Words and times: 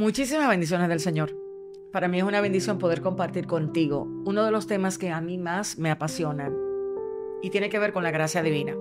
Muchísimas 0.00 0.48
bendiciones 0.48 0.88
del 0.88 0.98
Señor. 0.98 1.36
Para 1.92 2.08
mí 2.08 2.16
es 2.16 2.24
una 2.24 2.40
bendición 2.40 2.78
poder 2.78 3.02
compartir 3.02 3.46
contigo 3.46 4.08
uno 4.24 4.46
de 4.46 4.50
los 4.50 4.66
temas 4.66 4.96
que 4.96 5.10
a 5.10 5.20
mí 5.20 5.36
más 5.36 5.76
me 5.76 5.90
apasionan 5.90 6.56
y 7.42 7.50
tiene 7.50 7.68
que 7.68 7.78
ver 7.78 7.92
con 7.92 8.02
la 8.02 8.10
gracia 8.10 8.42
divina. 8.42 8.74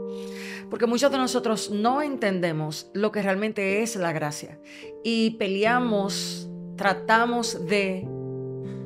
Porque 0.69 0.85
muchos 0.85 1.11
de 1.11 1.17
nosotros 1.17 1.71
no 1.71 2.01
entendemos 2.01 2.89
lo 2.93 3.11
que 3.11 3.21
realmente 3.21 3.83
es 3.83 3.97
la 3.97 4.13
gracia 4.13 4.61
y 5.03 5.31
peleamos, 5.31 6.49
tratamos 6.77 7.67
de, 7.67 8.07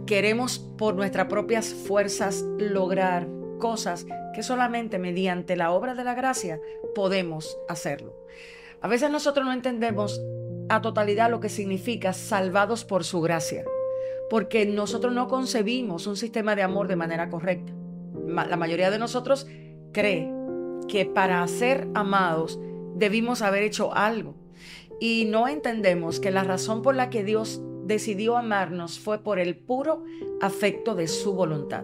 queremos 0.07 0.57
por 0.57 0.95
nuestras 0.95 1.27
propias 1.27 1.71
fuerzas 1.71 2.43
lograr 2.57 3.27
cosas 3.59 4.07
que 4.33 4.41
solamente 4.41 4.97
mediante 4.97 5.55
la 5.55 5.69
obra 5.69 5.93
de 5.93 6.03
la 6.03 6.15
gracia 6.15 6.59
podemos 6.95 7.59
hacerlo. 7.69 8.15
A 8.81 8.87
veces 8.87 9.11
nosotros 9.11 9.45
no 9.45 9.53
entendemos 9.53 10.19
a 10.69 10.81
totalidad 10.81 11.29
lo 11.29 11.39
que 11.39 11.49
significa 11.49 12.13
salvados 12.13 12.85
por 12.85 13.03
su 13.03 13.21
gracia, 13.21 13.65
porque 14.29 14.65
nosotros 14.65 15.13
no 15.13 15.27
concebimos 15.27 16.07
un 16.07 16.17
sistema 16.17 16.55
de 16.55 16.63
amor 16.63 16.87
de 16.87 16.95
manera 16.95 17.29
correcta. 17.29 17.73
La 18.27 18.57
mayoría 18.57 18.89
de 18.89 18.99
nosotros 18.99 19.47
cree 19.91 20.31
que 20.87 21.05
para 21.05 21.47
ser 21.47 21.87
amados 21.93 22.59
debimos 22.95 23.41
haber 23.41 23.63
hecho 23.63 23.93
algo 23.93 24.35
y 24.99 25.25
no 25.25 25.47
entendemos 25.47 26.19
que 26.19 26.31
la 26.31 26.43
razón 26.43 26.81
por 26.81 26.95
la 26.95 27.09
que 27.09 27.23
Dios 27.23 27.61
decidió 27.85 28.37
amarnos 28.37 28.99
fue 28.99 29.19
por 29.19 29.39
el 29.39 29.57
puro 29.57 30.03
afecto 30.41 30.95
de 30.95 31.07
su 31.07 31.33
voluntad. 31.33 31.83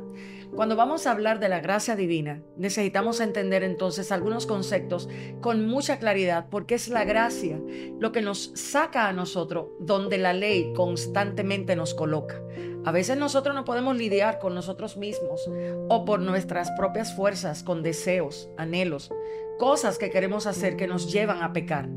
Cuando 0.59 0.76
vamos 0.76 1.08
a 1.08 1.12
hablar 1.12 1.40
de 1.40 1.48
la 1.48 1.62
gracia 1.62 1.95
divina, 1.95 2.44
necesitamos 2.58 3.22
entender 3.22 3.63
entonces 3.63 4.12
algunos 4.12 4.45
conceptos 4.45 5.08
con 5.40 5.66
mucha 5.66 5.99
claridad, 5.99 6.48
porque 6.52 6.76
es 6.76 6.90
la 6.90 7.05
gracia 7.05 7.58
lo 7.98 8.12
que 8.12 8.22
nos 8.22 8.52
saca 8.55 9.08
a 9.08 9.13
nosotros 9.13 9.68
donde 9.80 10.18
la 10.18 10.34
ley 10.34 10.74
constantemente 10.76 11.77
nos 11.77 11.93
coloca. 11.93 12.41
A 12.84 12.91
veces 12.91 13.16
nosotros 13.16 13.55
no 13.55 13.63
podemos 13.63 13.96
lidiar 13.96 14.40
con 14.40 14.54
nosotros 14.54 14.98
mismos 14.98 15.49
o 15.88 16.04
por 16.04 16.20
nuestras 16.20 16.70
propias 16.71 17.16
fuerzas, 17.16 17.63
con 17.63 17.82
deseos, 17.82 18.49
anhelos, 18.57 19.13
cosas 19.60 19.98
que 19.98 20.10
queremos 20.10 20.46
hacer 20.46 20.76
que 20.76 20.88
nos 20.88 21.10
llevan 21.10 21.41
a 21.41 21.54
pecar. 21.54 21.88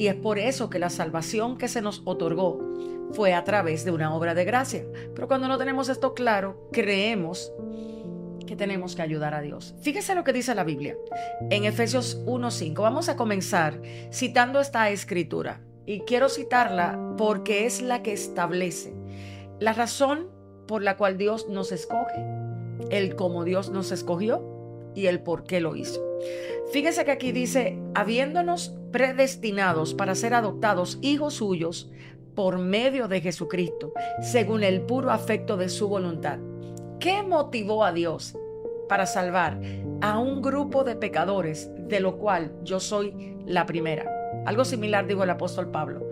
Y 0.00 0.08
es 0.08 0.16
por 0.16 0.40
eso 0.40 0.68
que 0.68 0.80
la 0.80 0.90
salvación 0.90 1.58
que 1.58 1.68
se 1.68 1.80
nos 1.80 2.02
otorgó 2.04 2.58
fue 3.12 3.34
a 3.34 3.44
través 3.44 3.84
de 3.84 3.92
una 3.92 4.12
obra 4.16 4.34
de 4.34 4.44
gracia. 4.44 4.84
Pero 5.14 5.28
cuando 5.28 5.46
no 5.46 5.58
tenemos 5.58 5.88
esto 5.88 6.12
claro, 6.12 6.68
creemos 6.72 7.52
que 8.50 8.56
tenemos 8.56 8.96
que 8.96 9.02
ayudar 9.02 9.32
a 9.32 9.42
Dios. 9.42 9.76
Fíjese 9.80 10.16
lo 10.16 10.24
que 10.24 10.32
dice 10.32 10.56
la 10.56 10.64
Biblia 10.64 10.96
en 11.50 11.64
Efesios 11.64 12.20
1.5. 12.26 12.82
Vamos 12.82 13.08
a 13.08 13.14
comenzar 13.14 13.80
citando 14.12 14.58
esta 14.58 14.90
escritura. 14.90 15.60
Y 15.86 16.00
quiero 16.00 16.28
citarla 16.28 16.98
porque 17.16 17.64
es 17.64 17.80
la 17.80 18.02
que 18.02 18.12
establece 18.12 18.92
la 19.60 19.72
razón 19.72 20.30
por 20.66 20.82
la 20.82 20.96
cual 20.96 21.16
Dios 21.16 21.48
nos 21.48 21.70
escoge, 21.70 22.26
el 22.90 23.14
cómo 23.14 23.44
Dios 23.44 23.70
nos 23.70 23.92
escogió 23.92 24.42
y 24.96 25.06
el 25.06 25.20
por 25.20 25.44
qué 25.44 25.60
lo 25.60 25.76
hizo. 25.76 26.04
Fíjese 26.72 27.04
que 27.04 27.12
aquí 27.12 27.30
dice, 27.30 27.78
habiéndonos 27.94 28.74
predestinados 28.90 29.94
para 29.94 30.16
ser 30.16 30.34
adoptados 30.34 30.98
hijos 31.02 31.34
suyos 31.34 31.88
por 32.34 32.58
medio 32.58 33.06
de 33.06 33.20
Jesucristo, 33.20 33.92
según 34.20 34.64
el 34.64 34.80
puro 34.80 35.12
afecto 35.12 35.56
de 35.56 35.68
su 35.68 35.86
voluntad 35.86 36.40
¿Qué 37.00 37.22
motivó 37.22 37.82
a 37.82 37.92
Dios 37.92 38.36
para 38.86 39.06
salvar 39.06 39.58
a 40.02 40.18
un 40.18 40.42
grupo 40.42 40.84
de 40.84 40.96
pecadores, 40.96 41.70
de 41.88 41.98
lo 41.98 42.18
cual 42.18 42.52
yo 42.62 42.78
soy 42.78 43.38
la 43.46 43.64
primera? 43.64 44.04
Algo 44.44 44.66
similar 44.66 45.06
dijo 45.06 45.24
el 45.24 45.30
apóstol 45.30 45.70
Pablo. 45.70 46.06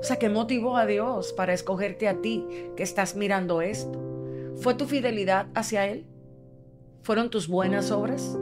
O 0.00 0.02
sea, 0.02 0.16
¿qué 0.16 0.28
motivó 0.28 0.76
a 0.76 0.86
Dios 0.86 1.32
para 1.32 1.52
escogerte 1.52 2.08
a 2.08 2.20
ti 2.20 2.44
que 2.76 2.82
estás 2.82 3.14
mirando 3.14 3.62
esto? 3.62 3.96
¿Fue 4.56 4.74
tu 4.74 4.86
fidelidad 4.86 5.46
hacia 5.54 5.86
Él? 5.86 6.04
¿Fueron 7.02 7.30
tus 7.30 7.46
buenas 7.46 7.92
obras? 7.92 8.36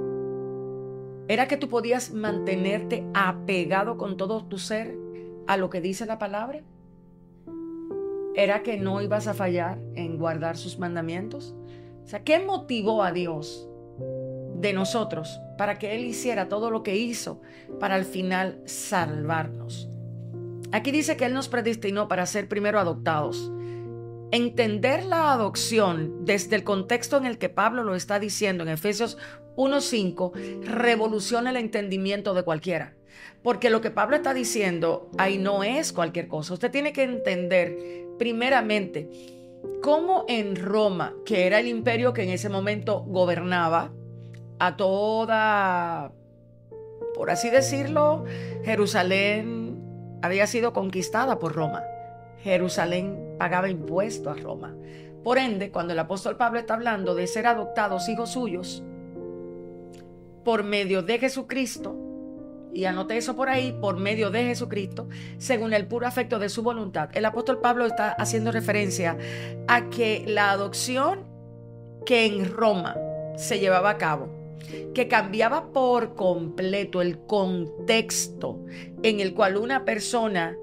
¿Era 1.29 1.47
que 1.47 1.59
tú 1.59 1.69
podías 1.69 2.11
mantenerte 2.11 3.07
apegado 3.13 3.99
con 3.99 4.17
todo 4.17 4.47
tu 4.47 4.57
ser 4.57 4.97
a 5.47 5.59
lo 5.59 5.69
que 5.69 5.83
dice 5.83 6.07
la 6.07 6.19
palabra? 6.19 6.63
¿Era 8.37 8.63
que 8.63 8.77
no 8.77 9.01
ibas 9.01 9.27
a 9.29 9.35
fallar 9.35 9.79
en 9.95 10.19
guardar 10.19 10.59
sus 10.59 10.79
mandamientos? 10.79 11.55
O 12.05 12.07
sea, 12.07 12.23
¿qué 12.23 12.39
motivó 12.39 13.03
a 13.03 13.11
Dios 13.11 13.67
de 14.57 14.75
nosotros 14.75 15.41
para 15.57 15.79
que 15.79 15.95
Él 15.95 16.05
hiciera 16.05 16.47
todo 16.51 16.71
lo 16.71 16.83
que 16.83 16.97
hizo 16.97 17.41
para 17.81 17.95
al 17.95 18.05
final 18.05 18.61
salvarnos? 18.67 19.89
Aquí 20.71 20.91
dice 20.91 21.17
que 21.17 21.25
Él 21.25 21.33
nos 21.33 21.49
predestinó 21.49 22.09
para 22.09 22.27
ser 22.27 22.47
primero 22.47 22.79
adoptados. 22.79 23.51
Entender 24.33 25.05
la 25.07 25.33
adopción 25.33 26.27
desde 26.27 26.57
el 26.57 26.65
contexto 26.65 27.17
en 27.17 27.25
el 27.25 27.39
que 27.39 27.49
Pablo 27.49 27.85
lo 27.85 27.95
está 27.95 28.19
diciendo 28.19 28.65
en 28.65 28.69
Efesios 28.69 29.17
1.5 29.57 30.63
revoluciona 30.63 31.49
el 31.49 31.57
entendimiento 31.57 32.35
de 32.35 32.43
cualquiera. 32.43 32.97
Porque 33.43 33.71
lo 33.71 33.81
que 33.81 33.91
Pablo 33.91 34.17
está 34.17 34.35
diciendo 34.35 35.09
ahí 35.17 35.39
no 35.39 35.65
es 35.65 35.95
cualquier 35.95 36.29
cosa. 36.29 36.53
Usted 36.53 36.71
tiene 36.71 36.93
que 36.93 37.05
entender 37.05 38.06
primeramente 38.19 39.09
cómo 39.83 40.25
en 40.29 40.57
Roma, 40.57 41.15
que 41.25 41.47
era 41.47 41.61
el 41.61 41.69
imperio 41.69 42.13
que 42.13 42.23
en 42.23 42.31
ese 42.31 42.49
momento 42.49 43.03
gobernaba 43.07 43.93
a 44.59 44.77
toda, 44.77 46.13
por 47.15 47.31
así 47.31 47.51
decirlo, 47.51 48.25
Jerusalén 48.65 49.81
había 50.23 50.47
sido 50.47 50.73
conquistada 50.73 51.39
por 51.39 51.55
Roma. 51.55 51.83
Jerusalén 52.43 53.37
pagaba 53.39 53.69
impuesto 53.69 54.31
a 54.31 54.35
Roma. 54.35 54.75
Por 55.23 55.39
ende, 55.39 55.71
cuando 55.71 55.93
el 55.93 55.99
apóstol 55.99 56.37
Pablo 56.37 56.59
está 56.59 56.75
hablando 56.75 57.15
de 57.15 57.27
ser 57.27 57.47
adoptados 57.47 58.09
hijos 58.09 58.31
suyos 58.31 58.83
por 60.45 60.63
medio 60.63 61.03
de 61.03 61.19
Jesucristo, 61.19 61.97
y 62.77 62.85
anoté 62.85 63.17
eso 63.17 63.35
por 63.35 63.49
ahí, 63.49 63.73
por 63.81 63.97
medio 63.97 64.31
de 64.31 64.45
Jesucristo, 64.45 65.09
según 65.39 65.73
el 65.73 65.87
puro 65.87 66.07
afecto 66.07 66.39
de 66.39 66.51
su 66.51 66.63
voluntad. 66.63 67.09
El 67.15 67.25
apóstol 67.25 67.61
Pablo 67.61 67.87
está 67.87 68.11
haciendo 68.11 68.53
referencia 68.53 69.17
a 69.67 69.89
que 69.89 70.25
la 70.27 70.51
adopción 70.51 71.25
que 72.05 72.27
en 72.27 72.53
Roma 72.53 72.95
se 73.37 73.59
llevaba 73.59 73.91
a 73.91 73.99
cabo, 73.99 74.29
que 74.95 75.09
cambiaba 75.09 75.73
por 75.73 76.15
completo 76.15 77.01
el 77.01 77.19
contexto 77.19 78.65
en 79.03 79.21
el 79.21 79.33
cual 79.33 79.57
una 79.57 79.87
persona 79.87 80.55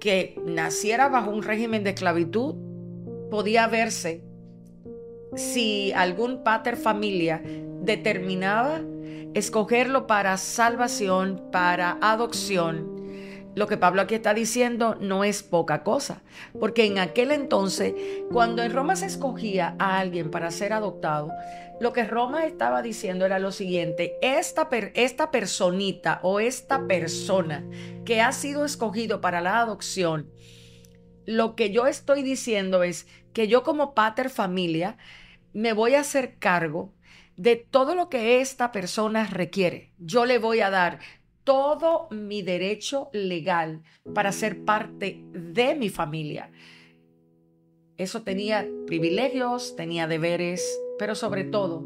que 0.00 0.40
naciera 0.46 1.08
bajo 1.08 1.30
un 1.30 1.42
régimen 1.42 1.84
de 1.84 1.90
esclavitud 1.90 2.54
podía 3.30 3.66
verse 3.66 4.24
si 5.36 5.92
algún 5.92 6.42
pater 6.42 6.76
familia 6.76 7.42
determinaba 7.82 8.80
escogerlo 9.34 10.06
para 10.06 10.36
salvación, 10.36 11.48
para 11.50 11.98
adopción, 12.00 13.02
lo 13.54 13.66
que 13.66 13.76
Pablo 13.76 14.02
aquí 14.02 14.14
está 14.14 14.32
diciendo 14.32 14.96
no 14.98 15.24
es 15.24 15.42
poca 15.42 15.82
cosa, 15.82 16.22
porque 16.58 16.86
en 16.86 16.98
aquel 16.98 17.30
entonces, 17.32 17.94
cuando 18.30 18.62
en 18.62 18.72
Roma 18.72 18.96
se 18.96 19.06
escogía 19.06 19.76
a 19.78 19.98
alguien 19.98 20.30
para 20.30 20.50
ser 20.50 20.72
adoptado, 20.72 21.30
lo 21.78 21.92
que 21.92 22.04
Roma 22.04 22.46
estaba 22.46 22.80
diciendo 22.80 23.26
era 23.26 23.38
lo 23.38 23.52
siguiente, 23.52 24.14
esta, 24.22 24.68
esta 24.94 25.30
personita 25.30 26.20
o 26.22 26.40
esta 26.40 26.86
persona 26.86 27.64
que 28.04 28.20
ha 28.22 28.32
sido 28.32 28.64
escogido 28.64 29.20
para 29.20 29.40
la 29.40 29.58
adopción, 29.58 30.30
lo 31.26 31.54
que 31.54 31.70
yo 31.70 31.86
estoy 31.86 32.22
diciendo 32.22 32.82
es 32.82 33.06
que 33.32 33.48
yo 33.48 33.62
como 33.62 33.94
pater 33.94 34.30
familia 34.30 34.96
me 35.52 35.72
voy 35.72 35.94
a 35.94 36.00
hacer 36.00 36.36
cargo 36.38 36.94
de 37.36 37.56
todo 37.56 37.94
lo 37.94 38.08
que 38.08 38.40
esta 38.40 38.72
persona 38.72 39.26
requiere. 39.26 39.92
Yo 39.98 40.24
le 40.24 40.38
voy 40.38 40.60
a 40.60 40.70
dar 40.70 40.98
todo 41.44 42.08
mi 42.10 42.42
derecho 42.42 43.10
legal 43.12 43.82
para 44.14 44.32
ser 44.32 44.64
parte 44.64 45.24
de 45.32 45.74
mi 45.74 45.88
familia. 45.88 46.50
Eso 47.96 48.22
tenía 48.22 48.66
privilegios, 48.86 49.76
tenía 49.76 50.06
deberes, 50.06 50.80
pero 50.98 51.14
sobre 51.14 51.44
todo 51.44 51.84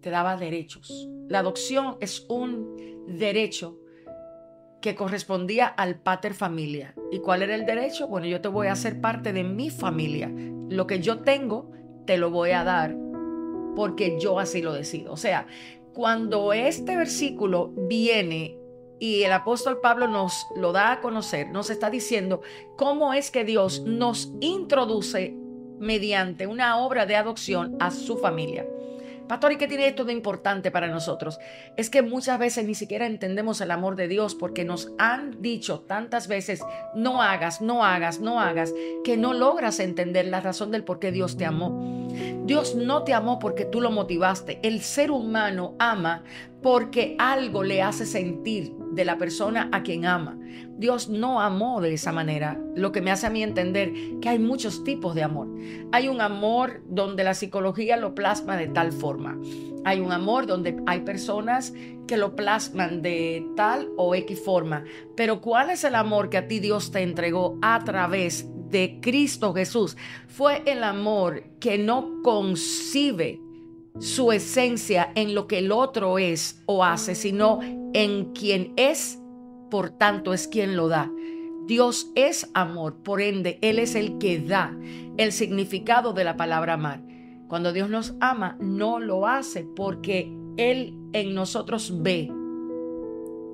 te 0.00 0.10
daba 0.10 0.36
derechos. 0.36 1.08
La 1.28 1.40
adopción 1.40 1.96
es 2.00 2.24
un 2.28 3.06
derecho 3.06 3.78
que 4.80 4.94
correspondía 4.94 5.66
al 5.66 6.00
pater 6.00 6.34
familia. 6.34 6.94
¿Y 7.10 7.18
cuál 7.18 7.42
era 7.42 7.54
el 7.54 7.66
derecho? 7.66 8.06
Bueno, 8.06 8.26
yo 8.26 8.40
te 8.40 8.48
voy 8.48 8.68
a 8.68 8.72
hacer 8.72 9.00
parte 9.00 9.32
de 9.32 9.44
mi 9.44 9.70
familia. 9.70 10.30
Lo 10.68 10.86
que 10.86 11.00
yo 11.00 11.20
tengo, 11.20 11.72
te 12.06 12.16
lo 12.16 12.30
voy 12.30 12.50
a 12.50 12.64
dar 12.64 12.96
porque 13.74 14.18
yo 14.20 14.38
así 14.38 14.62
lo 14.62 14.72
decido. 14.72 15.12
O 15.12 15.16
sea, 15.16 15.46
cuando 15.92 16.52
este 16.52 16.96
versículo 16.96 17.72
viene 17.74 18.58
y 19.00 19.22
el 19.22 19.32
apóstol 19.32 19.80
Pablo 19.80 20.08
nos 20.08 20.46
lo 20.56 20.72
da 20.72 20.92
a 20.92 21.00
conocer, 21.00 21.50
nos 21.50 21.70
está 21.70 21.90
diciendo 21.90 22.40
cómo 22.76 23.14
es 23.14 23.30
que 23.30 23.44
Dios 23.44 23.82
nos 23.84 24.32
introduce 24.40 25.34
mediante 25.78 26.46
una 26.46 26.78
obra 26.78 27.06
de 27.06 27.16
adopción 27.16 27.76
a 27.80 27.90
su 27.90 28.18
familia. 28.18 28.66
Pastor, 29.28 29.52
¿y 29.52 29.56
qué 29.56 29.68
tiene 29.68 29.86
esto 29.86 30.04
de 30.04 30.14
importante 30.14 30.70
para 30.70 30.88
nosotros? 30.88 31.38
Es 31.76 31.90
que 31.90 32.02
muchas 32.02 32.38
veces 32.38 32.66
ni 32.66 32.74
siquiera 32.74 33.06
entendemos 33.06 33.60
el 33.60 33.70
amor 33.70 33.94
de 33.94 34.08
Dios 34.08 34.34
porque 34.34 34.64
nos 34.64 34.92
han 34.98 35.42
dicho 35.42 35.80
tantas 35.80 36.28
veces, 36.28 36.62
no 36.94 37.22
hagas, 37.22 37.60
no 37.60 37.84
hagas, 37.84 38.20
no 38.20 38.40
hagas, 38.40 38.72
que 39.04 39.16
no 39.16 39.34
logras 39.34 39.80
entender 39.80 40.26
la 40.26 40.40
razón 40.40 40.70
del 40.70 40.84
por 40.84 40.98
qué 40.98 41.12
Dios 41.12 41.36
te 41.36 41.44
amó. 41.44 42.08
Dios 42.44 42.74
no 42.74 43.04
te 43.04 43.12
amó 43.12 43.38
porque 43.38 43.66
tú 43.66 43.82
lo 43.82 43.90
motivaste. 43.90 44.58
El 44.62 44.80
ser 44.80 45.10
humano 45.10 45.74
ama 45.78 46.24
porque 46.62 47.16
algo 47.18 47.62
le 47.62 47.82
hace 47.82 48.06
sentir 48.06 48.72
de 48.92 49.04
la 49.04 49.18
persona 49.18 49.68
a 49.72 49.82
quien 49.82 50.06
ama. 50.06 50.38
Dios 50.76 51.08
no 51.08 51.40
amó 51.40 51.80
de 51.80 51.94
esa 51.94 52.12
manera, 52.12 52.60
lo 52.74 52.92
que 52.92 53.00
me 53.00 53.10
hace 53.10 53.26
a 53.26 53.30
mí 53.30 53.42
entender 53.42 53.92
que 54.20 54.28
hay 54.28 54.38
muchos 54.38 54.84
tipos 54.84 55.14
de 55.14 55.22
amor. 55.22 55.48
Hay 55.92 56.08
un 56.08 56.20
amor 56.20 56.82
donde 56.88 57.24
la 57.24 57.34
psicología 57.34 57.96
lo 57.96 58.14
plasma 58.14 58.56
de 58.56 58.68
tal 58.68 58.92
forma. 58.92 59.38
Hay 59.84 60.00
un 60.00 60.12
amor 60.12 60.46
donde 60.46 60.76
hay 60.86 61.00
personas 61.00 61.72
que 62.06 62.16
lo 62.16 62.34
plasman 62.34 63.02
de 63.02 63.46
tal 63.56 63.88
o 63.96 64.14
X 64.14 64.42
forma. 64.44 64.84
Pero 65.16 65.40
¿cuál 65.40 65.70
es 65.70 65.84
el 65.84 65.94
amor 65.94 66.30
que 66.30 66.38
a 66.38 66.48
ti 66.48 66.58
Dios 66.58 66.90
te 66.90 67.02
entregó 67.02 67.58
a 67.62 67.84
través 67.84 68.48
de 68.70 68.98
Cristo 69.00 69.54
Jesús? 69.54 69.96
Fue 70.26 70.62
el 70.66 70.82
amor 70.82 71.44
que 71.60 71.78
no 71.78 72.22
concibe 72.22 73.40
su 74.00 74.32
esencia 74.32 75.10
en 75.14 75.34
lo 75.34 75.46
que 75.46 75.58
el 75.58 75.72
otro 75.72 76.18
es 76.18 76.62
o 76.66 76.84
hace, 76.84 77.14
sino 77.14 77.60
en 77.94 78.32
quien 78.32 78.72
es, 78.76 79.18
por 79.70 79.90
tanto 79.90 80.32
es 80.32 80.46
quien 80.48 80.76
lo 80.76 80.88
da. 80.88 81.10
Dios 81.66 82.10
es 82.14 82.50
amor, 82.54 83.02
por 83.02 83.20
ende, 83.20 83.58
Él 83.60 83.78
es 83.78 83.94
el 83.94 84.18
que 84.18 84.40
da 84.40 84.76
el 85.16 85.32
significado 85.32 86.12
de 86.12 86.24
la 86.24 86.36
palabra 86.36 86.74
amar. 86.74 87.02
Cuando 87.48 87.72
Dios 87.72 87.90
nos 87.90 88.14
ama, 88.20 88.56
no 88.60 89.00
lo 89.00 89.26
hace 89.26 89.66
porque 89.76 90.32
Él 90.56 90.94
en 91.12 91.34
nosotros 91.34 92.02
ve 92.02 92.30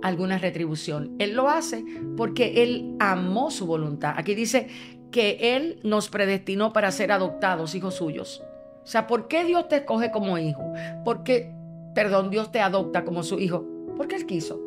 alguna 0.03 0.39
retribución. 0.39 1.17
Él 1.19 1.35
lo 1.35 1.49
hace 1.49 1.85
porque 2.17 2.63
Él 2.63 2.95
amó 3.01 3.51
su 3.51 3.67
voluntad. 3.67 4.15
Aquí 4.17 4.35
dice 4.35 4.69
que 5.11 5.57
Él 5.57 5.81
nos 5.83 6.09
predestinó 6.09 6.73
para 6.73 6.93
ser 6.93 7.11
adoptados, 7.11 7.75
hijos 7.75 7.95
suyos. 7.95 8.43
O 8.85 8.87
sea, 8.87 9.07
¿por 9.07 9.29
qué 9.29 9.45
Dios 9.45 9.69
te 9.69 9.77
escoge 9.77 10.11
como 10.11 10.37
hijo? 10.37 10.63
¿Por 11.05 11.25
qué, 11.25 11.55
perdón, 11.95 12.31
Dios 12.31 12.53
te 12.53 12.61
adopta 12.61 13.05
como 13.05 13.23
su 13.23 13.39
hijo? 13.39 13.65
Porque 13.97 14.15
Él 14.15 14.27
quiso. 14.27 14.61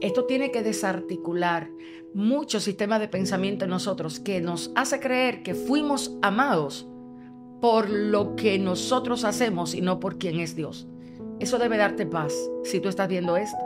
Esto 0.00 0.24
tiene 0.24 0.50
que 0.50 0.62
desarticular 0.62 1.68
muchos 2.14 2.62
sistemas 2.62 3.00
de 3.00 3.08
pensamiento 3.08 3.64
en 3.64 3.70
nosotros 3.70 4.18
que 4.18 4.40
nos 4.40 4.70
hace 4.76 4.98
creer 4.98 5.42
que 5.42 5.54
fuimos 5.54 6.16
amados 6.22 6.86
por 7.60 7.90
lo 7.90 8.34
que 8.34 8.58
nosotros 8.58 9.24
hacemos 9.24 9.74
y 9.74 9.82
no 9.82 10.00
por 10.00 10.18
quien 10.18 10.40
es 10.40 10.56
Dios. 10.56 10.86
Eso 11.40 11.58
debe 11.58 11.76
darte 11.76 12.06
paz 12.06 12.34
si 12.62 12.80
tú 12.80 12.88
estás 12.88 13.08
viendo 13.08 13.36
esto. 13.36 13.58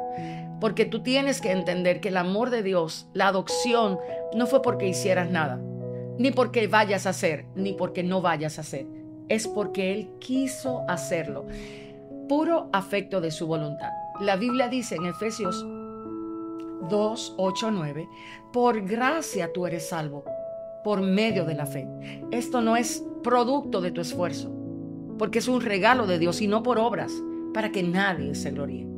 Porque 0.61 0.87
tú 0.87 1.03
tienes 1.05 1.41
que 1.41 1.53
entender 1.53 2.01
que 2.01 2.09
el 2.09 2.17
amor 2.17 2.51
de 2.51 2.65
Dios, 2.65 3.07
la 3.13 3.29
adopción, 3.29 3.99
no 4.35 4.47
fue 4.49 4.61
porque 4.61 4.89
hicieras 4.89 5.31
nada 5.31 5.61
ni 6.19 6.33
porque 6.33 6.67
vayas 6.67 7.07
a 7.07 7.11
hacer, 7.11 7.47
ni 7.55 7.73
porque 7.73 8.03
no 8.03 8.21
vayas 8.21 8.59
a 8.59 8.63
hacer. 8.63 8.87
Es 9.29 9.47
porque 9.47 9.93
Él 9.93 10.11
quiso 10.19 10.85
hacerlo. 10.89 11.47
Puro 12.29 12.69
afecto 12.73 13.21
de 13.21 13.31
su 13.31 13.47
voluntad. 13.47 13.91
La 14.21 14.37
Biblia 14.37 14.69
dice 14.69 14.97
en 14.97 15.07
Efesios 15.07 15.65
2, 16.91 17.35
8, 17.37 17.71
9, 17.71 18.09
por 18.53 18.83
gracia 18.83 19.53
tú 19.53 19.67
eres 19.67 19.89
salvo, 19.89 20.25
por 20.83 21.01
medio 21.01 21.45
de 21.45 21.55
la 21.55 21.67
fe. 21.67 21.87
Esto 22.31 22.61
no 22.61 22.77
es 22.77 23.05
producto 23.23 23.81
de 23.81 23.93
tu 23.93 24.01
esfuerzo, 24.01 24.53
porque 25.19 25.39
es 25.39 25.49
un 25.49 25.61
regalo 25.61 26.07
de 26.07 26.19
Dios 26.19 26.41
y 26.41 26.49
no 26.49 26.63
por 26.63 26.79
obras, 26.79 27.13
para 27.55 27.71
que 27.71 27.83
nadie 27.83 28.35
se 28.35 28.51
gloríe. 28.51 28.89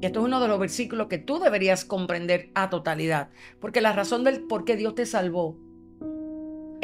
Y 0.00 0.06
esto 0.06 0.20
es 0.20 0.26
uno 0.26 0.40
de 0.40 0.48
los 0.48 0.58
versículos 0.58 1.06
que 1.06 1.18
tú 1.18 1.38
deberías 1.38 1.84
comprender 1.84 2.50
a 2.54 2.68
totalidad, 2.68 3.30
porque 3.60 3.80
la 3.80 3.92
razón 3.92 4.24
del 4.24 4.42
por 4.42 4.64
qué 4.64 4.76
Dios 4.76 4.94
te 4.94 5.06
salvó 5.06 5.56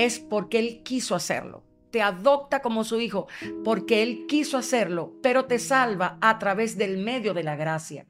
es 0.05 0.19
porque 0.19 0.59
Él 0.59 0.83
quiso 0.83 1.15
hacerlo. 1.15 1.63
Te 1.91 2.03
adopta 2.03 2.63
como 2.63 2.85
su 2.85 3.01
hijo 3.01 3.27
porque 3.65 4.03
Él 4.03 4.27
quiso 4.29 4.57
hacerlo, 4.57 5.15
pero 5.23 5.47
te 5.47 5.59
salva 5.59 6.19
a 6.21 6.39
través 6.39 6.79
del 6.79 6.99
medio 6.99 7.35
de 7.35 7.43
la 7.43 7.57
gracia. 7.57 8.07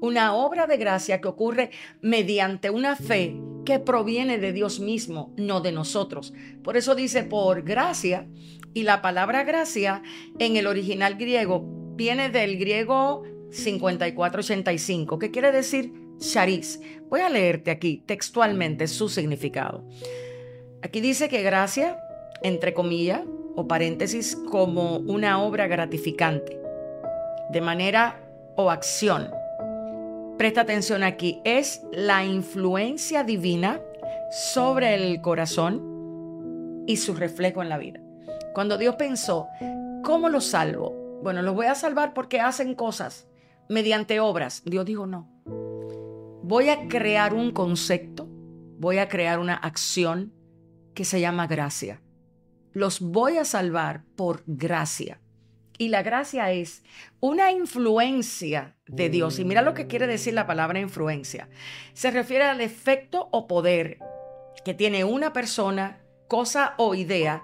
Una 0.00 0.34
obra 0.34 0.66
de 0.66 0.78
gracia 0.78 1.20
que 1.20 1.28
ocurre 1.28 1.70
mediante 2.00 2.70
una 2.70 2.96
fe 2.96 3.36
que 3.66 3.78
proviene 3.78 4.38
de 4.38 4.52
Dios 4.52 4.80
mismo, 4.80 5.34
no 5.36 5.60
de 5.60 5.72
nosotros. 5.72 6.32
Por 6.64 6.78
eso 6.78 6.94
dice 6.94 7.22
por 7.22 7.62
gracia, 7.62 8.26
y 8.72 8.84
la 8.84 9.02
palabra 9.02 9.44
gracia 9.44 10.02
en 10.38 10.56
el 10.56 10.66
original 10.66 11.16
griego 11.16 11.64
viene 11.96 12.30
del 12.30 12.58
griego 12.58 13.24
5485, 13.50 15.18
que 15.18 15.30
quiere 15.30 15.52
decir 15.52 15.92
charis. 16.18 16.80
Voy 17.08 17.20
a 17.20 17.28
leerte 17.28 17.70
aquí 17.70 18.02
textualmente 18.06 18.86
su 18.86 19.08
significado. 19.08 19.84
Aquí 20.82 21.00
dice 21.00 21.28
que 21.28 21.42
gracia, 21.42 21.98
entre 22.42 22.72
comillas 22.72 23.22
o 23.54 23.68
paréntesis, 23.68 24.36
como 24.50 24.96
una 24.96 25.42
obra 25.42 25.66
gratificante, 25.66 26.60
de 27.50 27.60
manera 27.60 28.20
o 28.56 28.70
acción. 28.70 29.30
Presta 30.38 30.62
atención 30.62 31.02
aquí, 31.02 31.40
es 31.44 31.82
la 31.92 32.24
influencia 32.24 33.24
divina 33.24 33.80
sobre 34.30 34.94
el 34.94 35.20
corazón 35.20 36.84
y 36.86 36.96
su 36.96 37.14
reflejo 37.14 37.62
en 37.62 37.68
la 37.68 37.78
vida. 37.78 38.00
Cuando 38.54 38.78
Dios 38.78 38.96
pensó, 38.96 39.48
¿cómo 40.02 40.28
los 40.28 40.46
salvo? 40.46 41.20
Bueno, 41.22 41.42
los 41.42 41.54
voy 41.54 41.66
a 41.66 41.74
salvar 41.74 42.14
porque 42.14 42.40
hacen 42.40 42.74
cosas 42.74 43.28
mediante 43.68 44.18
obras. 44.18 44.62
Dios 44.64 44.86
dijo, 44.86 45.06
no. 45.06 45.28
Voy 46.42 46.70
a 46.70 46.88
crear 46.88 47.34
un 47.34 47.52
concepto, 47.52 48.26
voy 48.78 48.98
a 48.98 49.08
crear 49.08 49.38
una 49.38 49.54
acción, 49.54 50.32
que 50.94 51.04
se 51.04 51.20
llama 51.20 51.46
gracia. 51.46 52.00
Los 52.72 53.00
voy 53.00 53.38
a 53.38 53.44
salvar 53.44 54.04
por 54.16 54.42
gracia. 54.46 55.20
Y 55.78 55.88
la 55.88 56.02
gracia 56.02 56.52
es 56.52 56.82
una 57.20 57.52
influencia 57.52 58.76
de 58.86 59.08
Dios. 59.08 59.38
Y 59.38 59.44
mira 59.44 59.62
lo 59.62 59.72
que 59.72 59.86
quiere 59.86 60.06
decir 60.06 60.34
la 60.34 60.46
palabra 60.46 60.78
influencia. 60.78 61.48
Se 61.94 62.10
refiere 62.10 62.44
al 62.44 62.60
efecto 62.60 63.28
o 63.32 63.46
poder 63.46 63.98
que 64.64 64.74
tiene 64.74 65.04
una 65.04 65.32
persona, 65.32 66.00
cosa 66.28 66.74
o 66.76 66.94
idea 66.94 67.42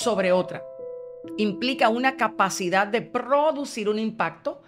sobre 0.00 0.32
otra. 0.32 0.62
Implica 1.38 1.88
una 1.88 2.16
capacidad 2.16 2.86
de 2.86 3.00
producir 3.00 3.88
un 3.88 3.98
impacto 3.98 4.62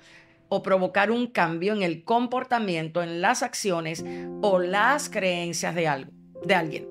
o 0.48 0.62
provocar 0.62 1.10
un 1.10 1.28
cambio 1.28 1.72
en 1.72 1.82
el 1.82 2.04
comportamiento, 2.04 3.02
en 3.02 3.20
las 3.20 3.42
acciones 3.42 4.04
o 4.40 4.58
las 4.58 5.08
creencias 5.08 5.75
de 5.75 5.88
algo, 5.88 6.10
de 6.44 6.54
alguien. 6.54 6.88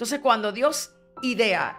Entonces, 0.00 0.20
cuando 0.20 0.50
Dios 0.50 0.92
idea 1.20 1.78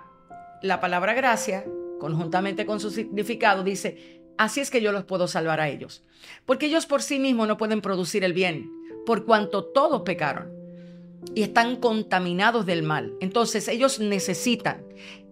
la 0.62 0.80
palabra 0.80 1.16
gracia, 1.16 1.66
conjuntamente 2.00 2.68
con 2.68 2.80
su 2.80 2.92
significado, 2.92 3.64
dice, 3.64 4.22
así 4.38 4.60
es 4.60 4.70
que 4.70 4.80
yo 4.80 4.92
los 4.92 5.06
puedo 5.06 5.28
salvar 5.28 5.60
a 5.60 5.70
ellos. 5.70 6.04
Porque 6.46 6.68
ellos 6.68 6.86
por 6.86 7.02
sí 7.02 7.18
mismos 7.18 7.48
no 7.48 7.58
pueden 7.58 7.82
producir 7.82 8.24
el 8.24 8.34
bien, 8.34 8.70
por 9.08 9.26
cuanto 9.26 9.66
todos 9.66 10.04
pecaron 10.04 10.54
y 11.34 11.42
están 11.42 11.78
contaminados 11.78 12.68
del 12.68 12.84
mal. 12.84 13.16
Entonces 13.22 13.68
ellos 13.68 14.00
necesitan 14.00 14.86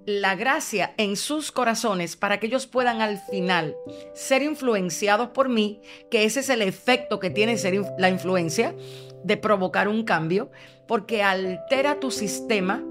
la 0.07 0.33
gracia 0.33 0.95
en 0.97 1.15
sus 1.15 1.51
corazones 1.51 2.15
para 2.15 2.39
que 2.39 2.47
ellos 2.47 2.65
puedan 2.65 3.01
al 3.01 3.19
final 3.19 3.75
ser 4.15 4.41
influenciados 4.41 5.29
por 5.29 5.47
mí, 5.47 5.79
que 6.09 6.23
ese 6.23 6.39
es 6.39 6.49
el 6.49 6.63
efecto 6.63 7.19
que 7.19 7.29
tiene 7.29 7.59
ser 7.59 7.79
la 7.99 8.09
influencia 8.09 8.73
de 9.23 9.37
provocar 9.37 9.87
un 9.87 10.03
cambio, 10.03 10.51
porque 10.87 11.23
altera 11.23 11.99
tu 11.99 12.11
sistema 12.11 12.83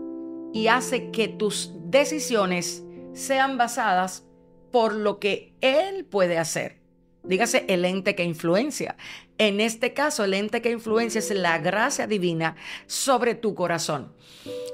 y 0.52 0.68
hace 0.68 1.10
que 1.10 1.28
tus 1.28 1.72
decisiones 1.84 2.84
sean 3.12 3.58
basadas 3.58 4.24
por 4.70 4.94
lo 4.94 5.18
que 5.18 5.54
Él 5.60 6.04
puede 6.04 6.38
hacer. 6.38 6.78
Dígase 7.24 7.64
el 7.68 7.84
ente 7.84 8.14
que 8.14 8.24
influencia. 8.24 8.96
En 9.36 9.60
este 9.60 9.92
caso, 9.92 10.24
el 10.24 10.34
ente 10.34 10.62
que 10.62 10.70
influencia 10.70 11.18
es 11.18 11.30
la 11.30 11.58
gracia 11.58 12.06
divina 12.06 12.56
sobre 12.86 13.34
tu 13.34 13.54
corazón. 13.54 14.14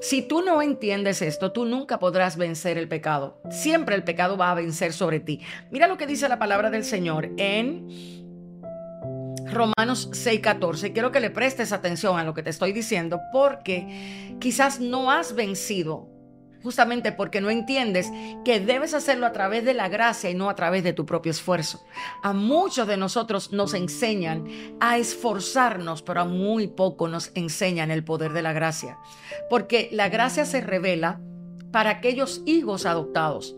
Si 0.00 0.22
tú 0.22 0.42
no 0.42 0.62
entiendes 0.62 1.20
esto, 1.22 1.52
tú 1.52 1.64
nunca 1.64 1.98
podrás 1.98 2.36
vencer 2.36 2.78
el 2.78 2.88
pecado. 2.88 3.40
Siempre 3.50 3.94
el 3.94 4.04
pecado 4.04 4.36
va 4.36 4.50
a 4.50 4.54
vencer 4.54 4.92
sobre 4.92 5.20
ti. 5.20 5.40
Mira 5.70 5.88
lo 5.88 5.96
que 5.96 6.06
dice 6.06 6.28
la 6.28 6.38
palabra 6.38 6.70
del 6.70 6.84
Señor 6.84 7.30
en 7.38 7.88
Romanos 9.54 10.10
6:14. 10.12 10.92
Quiero 10.92 11.12
que 11.12 11.20
le 11.20 11.30
prestes 11.30 11.72
atención 11.72 12.18
a 12.18 12.24
lo 12.24 12.34
que 12.34 12.42
te 12.42 12.50
estoy 12.50 12.72
diciendo 12.72 13.20
porque 13.32 14.36
quizás 14.40 14.80
no 14.80 15.10
has 15.10 15.34
vencido 15.34 16.14
justamente 16.64 17.12
porque 17.12 17.42
no 17.42 17.50
entiendes 17.50 18.10
que 18.42 18.58
debes 18.58 18.94
hacerlo 18.94 19.26
a 19.26 19.32
través 19.32 19.66
de 19.66 19.74
la 19.74 19.90
gracia 19.90 20.30
y 20.30 20.34
no 20.34 20.48
a 20.48 20.54
través 20.54 20.82
de 20.82 20.94
tu 20.94 21.04
propio 21.04 21.30
esfuerzo. 21.30 21.84
A 22.22 22.32
muchos 22.32 22.88
de 22.88 22.96
nosotros 22.96 23.52
nos 23.52 23.74
enseñan 23.74 24.46
a 24.80 24.96
esforzarnos, 24.96 26.00
pero 26.00 26.22
a 26.22 26.24
muy 26.24 26.66
poco 26.66 27.06
nos 27.06 27.30
enseñan 27.34 27.90
el 27.90 28.02
poder 28.02 28.32
de 28.32 28.40
la 28.40 28.54
gracia. 28.54 28.98
Porque 29.50 29.90
la 29.92 30.08
gracia 30.08 30.46
se 30.46 30.62
revela 30.62 31.20
para 31.70 31.90
aquellos 31.90 32.40
hijos 32.46 32.86
adoptados. 32.86 33.56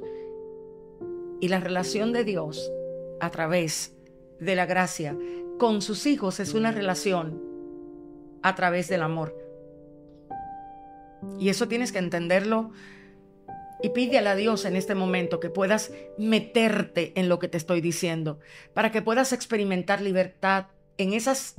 Y 1.40 1.46
la 1.46 1.60
relación 1.60 2.12
de 2.12 2.24
Dios 2.24 2.72
a 3.20 3.30
través 3.30 3.94
de 4.40 4.56
la 4.56 4.66
gracia 4.66 5.16
con 5.58 5.82
sus 5.82 6.06
hijos 6.06 6.40
es 6.40 6.54
una 6.54 6.72
relación 6.72 7.40
a 8.42 8.54
través 8.54 8.88
del 8.88 9.02
amor. 9.02 9.36
Y 11.38 11.48
eso 11.48 11.68
tienes 11.68 11.92
que 11.92 11.98
entenderlo 11.98 12.70
y 13.82 13.90
pídele 13.90 14.28
a 14.28 14.36
Dios 14.36 14.64
en 14.64 14.76
este 14.76 14.94
momento 14.94 15.40
que 15.40 15.50
puedas 15.50 15.92
meterte 16.18 17.12
en 17.18 17.28
lo 17.28 17.38
que 17.38 17.48
te 17.48 17.58
estoy 17.58 17.80
diciendo, 17.80 18.38
para 18.74 18.90
que 18.90 19.02
puedas 19.02 19.32
experimentar 19.32 20.00
libertad 20.00 20.66
en 20.98 21.12
esas 21.12 21.54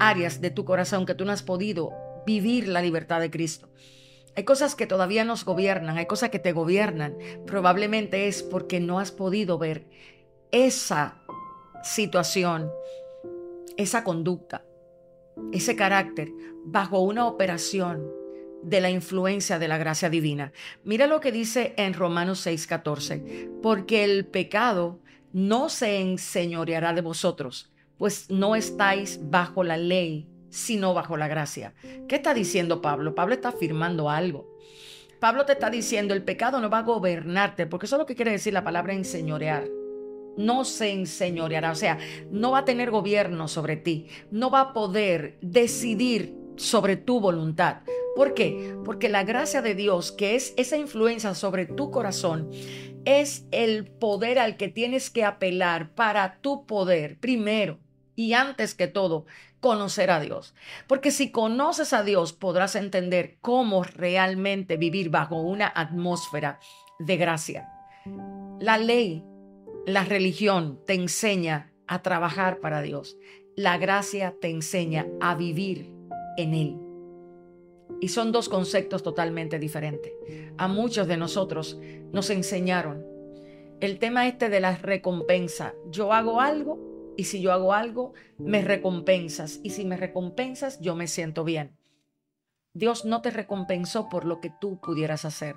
áreas 0.00 0.40
de 0.40 0.50
tu 0.50 0.64
corazón 0.64 1.06
que 1.06 1.14
tú 1.14 1.24
no 1.24 1.32
has 1.32 1.42
podido 1.42 1.92
vivir 2.26 2.68
la 2.68 2.82
libertad 2.82 3.20
de 3.20 3.30
Cristo. 3.30 3.68
Hay 4.36 4.44
cosas 4.44 4.74
que 4.74 4.88
todavía 4.88 5.24
nos 5.24 5.44
gobiernan, 5.44 5.96
hay 5.96 6.06
cosas 6.06 6.30
que 6.30 6.40
te 6.40 6.52
gobiernan. 6.52 7.16
Probablemente 7.46 8.26
es 8.26 8.42
porque 8.42 8.80
no 8.80 8.98
has 8.98 9.12
podido 9.12 9.58
ver 9.58 9.86
esa 10.50 11.22
situación, 11.84 12.70
esa 13.76 14.04
conducta, 14.04 14.64
ese 15.52 15.76
carácter 15.76 16.30
bajo 16.64 17.00
una 17.00 17.26
operación 17.26 18.10
de 18.62 18.80
la 18.80 18.90
influencia 18.90 19.58
de 19.58 19.68
la 19.68 19.78
gracia 19.78 20.08
divina. 20.08 20.52
Mira 20.84 21.06
lo 21.06 21.20
que 21.20 21.32
dice 21.32 21.74
en 21.76 21.94
Romanos 21.94 22.46
6:14, 22.46 23.50
porque 23.62 24.04
el 24.04 24.26
pecado 24.26 25.00
no 25.32 25.68
se 25.68 26.00
enseñoreará 26.00 26.92
de 26.94 27.02
vosotros, 27.02 27.72
pues 27.98 28.30
no 28.30 28.56
estáis 28.56 29.20
bajo 29.22 29.64
la 29.64 29.76
ley, 29.76 30.28
sino 30.48 30.94
bajo 30.94 31.16
la 31.16 31.28
gracia. 31.28 31.74
¿Qué 32.08 32.16
está 32.16 32.32
diciendo 32.32 32.80
Pablo? 32.80 33.14
Pablo 33.14 33.34
está 33.34 33.48
afirmando 33.48 34.08
algo. 34.08 34.54
Pablo 35.20 35.44
te 35.44 35.52
está 35.52 35.70
diciendo, 35.70 36.14
el 36.14 36.22
pecado 36.22 36.60
no 36.60 36.70
va 36.70 36.78
a 36.78 36.82
gobernarte, 36.82 37.66
porque 37.66 37.86
eso 37.86 37.96
es 37.96 38.00
lo 38.00 38.06
que 38.06 38.14
quiere 38.14 38.30
decir 38.30 38.52
la 38.52 38.64
palabra 38.64 38.92
enseñorear 38.92 39.64
no 40.36 40.64
se 40.64 40.90
enseñoreará, 40.90 41.70
o 41.70 41.76
sea, 41.76 41.98
no 42.30 42.52
va 42.52 42.58
a 42.58 42.64
tener 42.64 42.90
gobierno 42.90 43.48
sobre 43.48 43.76
ti, 43.76 44.06
no 44.30 44.50
va 44.50 44.60
a 44.60 44.72
poder 44.72 45.38
decidir 45.40 46.34
sobre 46.56 46.96
tu 46.96 47.20
voluntad. 47.20 47.82
¿Por 48.16 48.34
qué? 48.34 48.76
Porque 48.84 49.08
la 49.08 49.24
gracia 49.24 49.60
de 49.60 49.74
Dios, 49.74 50.12
que 50.12 50.36
es 50.36 50.54
esa 50.56 50.76
influencia 50.76 51.34
sobre 51.34 51.66
tu 51.66 51.90
corazón, 51.90 52.50
es 53.04 53.46
el 53.50 53.86
poder 53.86 54.38
al 54.38 54.56
que 54.56 54.68
tienes 54.68 55.10
que 55.10 55.24
apelar 55.24 55.94
para 55.94 56.40
tu 56.40 56.64
poder, 56.64 57.18
primero 57.18 57.80
y 58.16 58.32
antes 58.34 58.74
que 58.74 58.86
todo, 58.86 59.26
conocer 59.60 60.10
a 60.10 60.20
Dios. 60.20 60.54
Porque 60.86 61.10
si 61.10 61.30
conoces 61.30 61.92
a 61.92 62.02
Dios, 62.02 62.32
podrás 62.32 62.76
entender 62.76 63.38
cómo 63.40 63.82
realmente 63.82 64.76
vivir 64.76 65.10
bajo 65.10 65.40
una 65.40 65.72
atmósfera 65.74 66.60
de 66.98 67.16
gracia. 67.16 67.68
La 68.60 68.78
ley, 68.78 69.24
la 69.86 70.04
religión 70.04 70.80
te 70.86 70.94
enseña 70.94 71.72
a 71.86 72.02
trabajar 72.02 72.60
para 72.60 72.80
Dios. 72.80 73.18
La 73.54 73.76
gracia 73.76 74.34
te 74.40 74.48
enseña 74.48 75.06
a 75.20 75.34
vivir 75.34 75.92
en 76.38 76.54
Él. 76.54 76.78
Y 78.00 78.08
son 78.08 78.32
dos 78.32 78.48
conceptos 78.48 79.02
totalmente 79.02 79.58
diferentes. 79.58 80.12
A 80.56 80.68
muchos 80.68 81.06
de 81.06 81.16
nosotros 81.16 81.78
nos 82.12 82.30
enseñaron 82.30 83.04
el 83.80 83.98
tema 83.98 84.26
este 84.26 84.48
de 84.48 84.60
la 84.60 84.74
recompensa. 84.76 85.74
Yo 85.90 86.12
hago 86.12 86.40
algo 86.40 87.14
y 87.16 87.24
si 87.24 87.42
yo 87.42 87.52
hago 87.52 87.74
algo, 87.74 88.14
me 88.38 88.62
recompensas. 88.62 89.60
Y 89.62 89.70
si 89.70 89.84
me 89.84 89.98
recompensas, 89.98 90.80
yo 90.80 90.96
me 90.96 91.06
siento 91.06 91.44
bien. 91.44 91.76
Dios 92.72 93.04
no 93.04 93.20
te 93.20 93.30
recompensó 93.30 94.08
por 94.08 94.24
lo 94.24 94.40
que 94.40 94.50
tú 94.60 94.80
pudieras 94.80 95.26
hacer. 95.26 95.56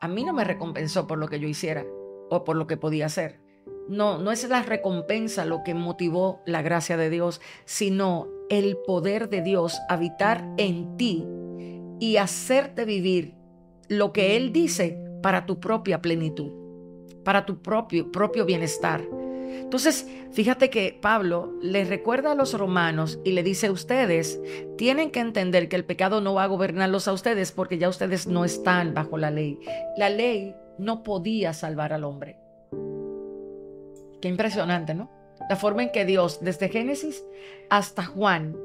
A 0.00 0.08
mí 0.08 0.24
no 0.24 0.32
me 0.32 0.44
recompensó 0.44 1.06
por 1.06 1.18
lo 1.18 1.28
que 1.28 1.38
yo 1.38 1.46
hiciera 1.46 1.86
o 2.30 2.44
por 2.44 2.56
lo 2.56 2.66
que 2.66 2.76
podía 2.76 3.06
hacer. 3.06 3.40
No, 3.88 4.18
no 4.18 4.30
es 4.30 4.48
la 4.48 4.62
recompensa 4.62 5.44
lo 5.44 5.62
que 5.64 5.74
motivó 5.74 6.40
la 6.46 6.62
gracia 6.62 6.96
de 6.96 7.10
Dios, 7.10 7.40
sino 7.64 8.28
el 8.48 8.76
poder 8.86 9.28
de 9.28 9.42
Dios 9.42 9.80
habitar 9.88 10.48
en 10.56 10.96
ti 10.96 11.26
y 11.98 12.16
hacerte 12.16 12.84
vivir 12.84 13.34
lo 13.88 14.12
que 14.12 14.36
Él 14.36 14.52
dice 14.52 14.98
para 15.22 15.46
tu 15.46 15.60
propia 15.60 16.00
plenitud, 16.00 16.52
para 17.24 17.44
tu 17.44 17.60
propio, 17.60 18.10
propio 18.10 18.46
bienestar. 18.46 19.02
Entonces, 19.50 20.06
fíjate 20.32 20.70
que 20.70 20.98
Pablo 21.00 21.52
le 21.60 21.84
recuerda 21.84 22.32
a 22.32 22.34
los 22.34 22.54
romanos 22.54 23.18
y 23.24 23.32
le 23.32 23.42
dice 23.42 23.66
a 23.66 23.72
ustedes, 23.72 24.40
tienen 24.78 25.10
que 25.10 25.20
entender 25.20 25.68
que 25.68 25.76
el 25.76 25.84
pecado 25.84 26.20
no 26.20 26.34
va 26.34 26.44
a 26.44 26.48
gobernarlos 26.48 27.08
a 27.08 27.12
ustedes 27.12 27.52
porque 27.52 27.78
ya 27.78 27.88
ustedes 27.88 28.26
no 28.26 28.44
están 28.44 28.94
bajo 28.94 29.18
la 29.18 29.30
ley. 29.30 29.58
La 29.96 30.08
ley 30.08 30.54
no 30.80 31.02
podía 31.02 31.52
salvar 31.52 31.92
al 31.92 32.04
hombre. 32.04 32.38
Qué 34.20 34.28
impresionante, 34.28 34.94
¿no? 34.94 35.10
La 35.48 35.56
forma 35.56 35.82
en 35.82 35.92
que 35.92 36.04
Dios, 36.04 36.40
desde 36.42 36.68
Génesis 36.68 37.24
hasta 37.70 38.04
Juan, 38.04 38.56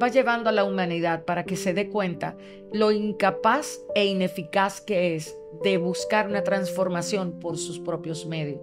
va 0.00 0.08
llevando 0.08 0.48
a 0.48 0.52
la 0.52 0.64
humanidad 0.64 1.24
para 1.24 1.44
que 1.44 1.56
se 1.56 1.74
dé 1.74 1.88
cuenta 1.88 2.36
lo 2.72 2.92
incapaz 2.92 3.80
e 3.94 4.04
ineficaz 4.04 4.80
que 4.80 5.16
es 5.16 5.36
de 5.64 5.78
buscar 5.78 6.28
una 6.28 6.44
transformación 6.44 7.40
por 7.40 7.58
sus 7.58 7.80
propios 7.80 8.26
medios. 8.26 8.60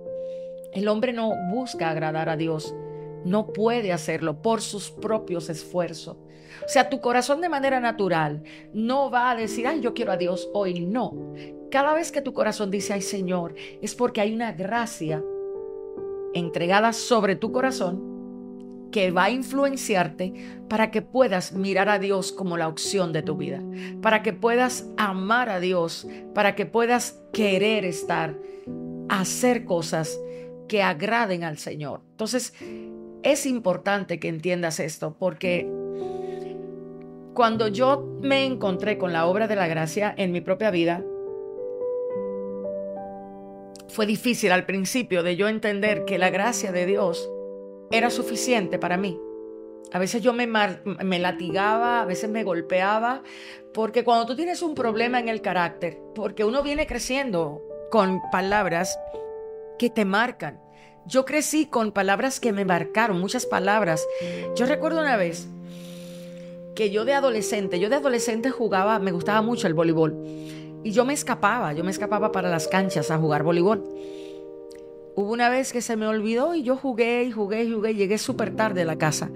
El 0.73 0.87
hombre 0.87 1.11
no 1.11 1.31
busca 1.51 1.89
agradar 1.89 2.29
a 2.29 2.37
Dios, 2.37 2.73
no 3.25 3.51
puede 3.51 3.91
hacerlo 3.91 4.41
por 4.41 4.61
sus 4.61 4.89
propios 4.89 5.49
esfuerzos. 5.49 6.17
O 6.65 6.69
sea, 6.69 6.89
tu 6.89 7.01
corazón 7.01 7.41
de 7.41 7.49
manera 7.49 7.79
natural 7.79 8.43
no 8.73 9.09
va 9.09 9.31
a 9.31 9.35
decir, 9.35 9.67
ay, 9.67 9.81
yo 9.81 9.93
quiero 9.93 10.11
a 10.11 10.17
Dios 10.17 10.49
hoy. 10.53 10.81
No. 10.81 11.33
Cada 11.71 11.93
vez 11.93 12.11
que 12.11 12.21
tu 12.21 12.33
corazón 12.33 12.71
dice, 12.71 12.93
ay 12.93 13.01
Señor, 13.01 13.55
es 13.81 13.95
porque 13.95 14.21
hay 14.21 14.33
una 14.33 14.53
gracia 14.53 15.23
entregada 16.33 16.93
sobre 16.93 17.35
tu 17.35 17.51
corazón 17.51 18.17
que 18.91 19.11
va 19.11 19.25
a 19.25 19.31
influenciarte 19.31 20.33
para 20.69 20.91
que 20.91 21.01
puedas 21.01 21.53
mirar 21.53 21.89
a 21.89 21.99
Dios 21.99 22.31
como 22.31 22.57
la 22.57 22.67
opción 22.67 23.11
de 23.11 23.21
tu 23.21 23.35
vida, 23.35 23.61
para 24.01 24.23
que 24.23 24.33
puedas 24.33 24.87
amar 24.97 25.49
a 25.49 25.59
Dios, 25.59 26.07
para 26.33 26.55
que 26.55 26.65
puedas 26.65 27.21
querer 27.33 27.85
estar, 27.85 28.37
hacer 29.09 29.65
cosas 29.65 30.19
que 30.67 30.83
agraden 30.83 31.43
al 31.43 31.57
Señor. 31.57 32.01
Entonces, 32.11 32.53
es 33.23 33.45
importante 33.45 34.19
que 34.19 34.29
entiendas 34.29 34.79
esto 34.79 35.15
porque 35.17 35.69
cuando 37.38 37.67
yo 37.67 38.03
me 38.20 38.46
encontré 38.46 38.98
con 38.98 39.13
la 39.13 39.27
obra 39.27 39.48
de 39.48 39.56
la 39.56 39.67
gracia 39.67 40.12
en 40.17 40.32
mi 40.32 40.41
propia 40.41 40.72
vida, 40.72 41.03
fue 43.89 44.08
difícil 44.08 44.51
al 44.51 44.65
principio 44.65 45.22
de 45.22 45.36
yo 45.36 45.48
entender 45.48 46.03
que 46.06 46.17
la 46.17 46.32
gracia 46.32 46.72
de 46.72 46.88
Dios 46.88 47.29
era 47.91 48.10
suficiente 48.10 48.79
para 48.79 48.98
mí. 48.98 49.22
A 49.94 50.00
veces 50.00 50.24
yo 50.24 50.34
me, 50.34 50.48
latigaba, 51.20 52.01
a 52.01 52.06
veces 52.06 52.27
me 52.27 52.44
golpeaba, 52.44 53.22
porque 53.72 54.03
cuando 54.03 54.25
tú 54.25 54.36
tienes 54.36 54.63
un 54.63 54.74
problema 54.74 55.20
en 55.20 55.29
el 55.29 55.44
carácter, 55.44 56.00
porque 56.15 56.44
uno 56.44 56.63
viene 56.63 56.88
creciendo 56.88 57.62
con 57.91 58.20
palabras 58.32 58.98
que 59.77 59.91
te 59.91 60.06
marcan. 60.06 60.60
Yo 61.06 61.24
crecí 61.24 61.67
con 61.67 61.91
palabras 61.91 62.39
que 62.39 62.51
me 62.51 62.65
marcaron, 62.65 63.20
muchas 63.20 63.46
palabras. 63.46 64.08
Yo 64.56 64.65
recuerdo 64.65 65.01
una 65.01 65.17
vez 65.17 65.48
que 66.77 66.91
yo 66.91 67.05
de 67.05 67.15
adolescente, 67.15 67.79
yo 67.79 67.89
de 67.89 67.96
adolescente 67.96 68.51
jugaba, 68.51 69.00
me 69.00 69.12
gustaba 69.12 69.41
mucho 69.41 69.65
el 69.65 69.74
voleibol. 69.74 70.15
Y 70.84 70.91
yo 70.91 71.05
me 71.05 71.13
escapaba, 71.13 71.74
yo 71.74 71.84
me 71.84 71.89
escapaba 71.89 72.31
para 72.31 72.51
las 72.51 72.67
canchas 72.67 73.10
a 73.10 73.17
jugar 73.17 73.41
voleibol. 73.41 73.84
Hubo 75.15 75.34
una 75.34 75.50
vez 75.50 75.74
que 75.74 75.81
se 75.81 75.96
me 75.96 76.05
olvidó 76.05 76.53
y 76.53 76.62
yo 76.62 76.77
jugué 76.77 77.24
y 77.24 77.31
jugué 77.31 77.63
y 77.63 77.72
jugué, 77.74 77.96
llegué 77.96 78.19
súper 78.19 78.55
tarde 78.55 78.84
a 78.84 78.86
la 78.86 79.00
casa. 79.00 79.31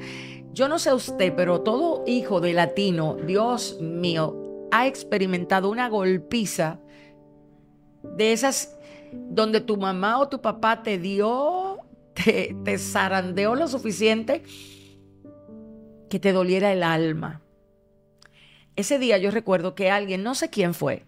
Yo 0.54 0.68
no 0.68 0.78
sé 0.78 0.94
usted, 0.94 1.34
pero 1.36 1.62
todo 1.62 2.04
hijo 2.06 2.42
de 2.42 2.54
latino, 2.54 3.16
Dios 3.26 3.80
mío, 3.82 4.68
ha 4.70 4.86
experimentado 4.86 5.72
una 5.72 5.90
golpiza 5.90 6.80
de 8.04 8.34
esas 8.34 8.78
donde 9.12 9.62
tu 9.62 9.78
mamá 9.78 10.20
o 10.20 10.30
tu 10.30 10.42
papá 10.42 10.84
te 10.84 11.00
dio, 11.00 11.80
te, 12.14 12.56
te 12.64 12.78
zarandeó 12.78 13.56
lo 13.56 13.68
suficiente 13.68 14.44
que 16.12 16.20
te 16.20 16.34
doliera 16.34 16.74
el 16.74 16.84
alma. 16.84 17.42
Ese 18.76 19.00
día 19.00 19.18
yo 19.18 19.32
recuerdo 19.32 19.76
que 19.76 19.90
alguien, 19.90 20.24
no 20.24 20.36
sé 20.36 20.50
quién 20.50 20.74
fue, 20.74 21.06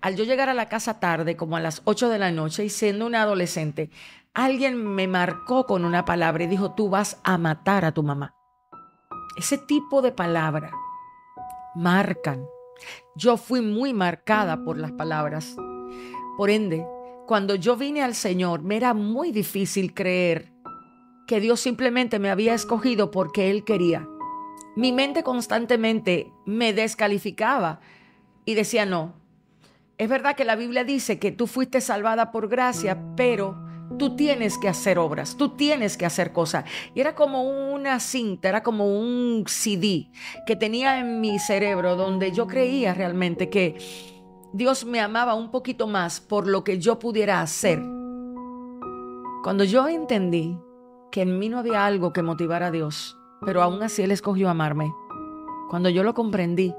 al 0.00 0.14
yo 0.14 0.22
llegar 0.22 0.48
a 0.48 0.54
la 0.54 0.68
casa 0.68 1.00
tarde, 1.00 1.36
como 1.36 1.56
a 1.56 1.60
las 1.60 1.82
8 1.84 2.08
de 2.08 2.18
la 2.20 2.30
noche, 2.30 2.64
y 2.64 2.68
siendo 2.68 3.06
una 3.06 3.22
adolescente, 3.22 3.90
alguien 4.34 4.86
me 4.86 5.08
marcó 5.08 5.66
con 5.66 5.84
una 5.84 6.04
palabra 6.04 6.44
y 6.44 6.46
dijo, 6.46 6.74
tú 6.74 6.88
vas 6.88 7.20
a 7.24 7.38
matar 7.38 7.84
a 7.84 7.92
tu 7.92 8.04
mamá. 8.04 8.34
Ese 9.36 9.58
tipo 9.58 10.00
de 10.00 10.12
palabra 10.12 10.70
marcan. 11.74 12.46
Yo 13.16 13.36
fui 13.36 13.60
muy 13.60 13.92
marcada 13.92 14.62
por 14.64 14.78
las 14.78 14.92
palabras. 14.92 15.56
Por 16.36 16.50
ende, 16.50 16.86
cuando 17.26 17.56
yo 17.56 17.76
vine 17.76 18.02
al 18.02 18.14
Señor, 18.14 18.62
me 18.62 18.76
era 18.76 18.94
muy 18.94 19.32
difícil 19.32 19.92
creer 19.92 20.52
que 21.26 21.40
Dios 21.40 21.58
simplemente 21.58 22.20
me 22.20 22.30
había 22.30 22.54
escogido 22.54 23.10
porque 23.10 23.50
Él 23.50 23.64
quería. 23.64 24.06
Mi 24.76 24.92
mente 24.92 25.22
constantemente 25.22 26.30
me 26.44 26.74
descalificaba 26.74 27.80
y 28.44 28.54
decía, 28.54 28.84
no, 28.84 29.14
es 29.96 30.08
verdad 30.08 30.36
que 30.36 30.44
la 30.44 30.54
Biblia 30.54 30.84
dice 30.84 31.18
que 31.18 31.32
tú 31.32 31.46
fuiste 31.46 31.80
salvada 31.80 32.30
por 32.30 32.48
gracia, 32.48 32.98
pero 33.16 33.56
tú 33.98 34.16
tienes 34.16 34.58
que 34.58 34.68
hacer 34.68 34.98
obras, 34.98 35.38
tú 35.38 35.56
tienes 35.56 35.96
que 35.96 36.04
hacer 36.04 36.32
cosas. 36.32 36.66
Y 36.94 37.00
era 37.00 37.14
como 37.14 37.42
una 37.72 38.00
cinta, 38.00 38.50
era 38.50 38.62
como 38.62 38.86
un 38.86 39.44
CD 39.46 40.10
que 40.46 40.56
tenía 40.56 40.98
en 40.98 41.22
mi 41.22 41.38
cerebro 41.38 41.96
donde 41.96 42.32
yo 42.32 42.46
creía 42.46 42.92
realmente 42.92 43.48
que 43.48 43.78
Dios 44.52 44.84
me 44.84 45.00
amaba 45.00 45.34
un 45.34 45.50
poquito 45.50 45.86
más 45.86 46.20
por 46.20 46.46
lo 46.46 46.64
que 46.64 46.78
yo 46.78 46.98
pudiera 46.98 47.40
hacer. 47.40 47.78
Cuando 49.42 49.64
yo 49.64 49.88
entendí 49.88 50.58
que 51.10 51.22
en 51.22 51.38
mí 51.38 51.48
no 51.48 51.58
había 51.58 51.86
algo 51.86 52.12
que 52.12 52.22
motivara 52.22 52.66
a 52.66 52.70
Dios, 52.70 53.16
pero 53.46 53.62
aún 53.62 53.80
así 53.84 54.02
Él 54.02 54.10
escogió 54.10 54.50
amarme, 54.50 54.92
cuando 55.70 55.88
yo 55.88 56.02
lo 56.02 56.14
comprendí, 56.14 56.74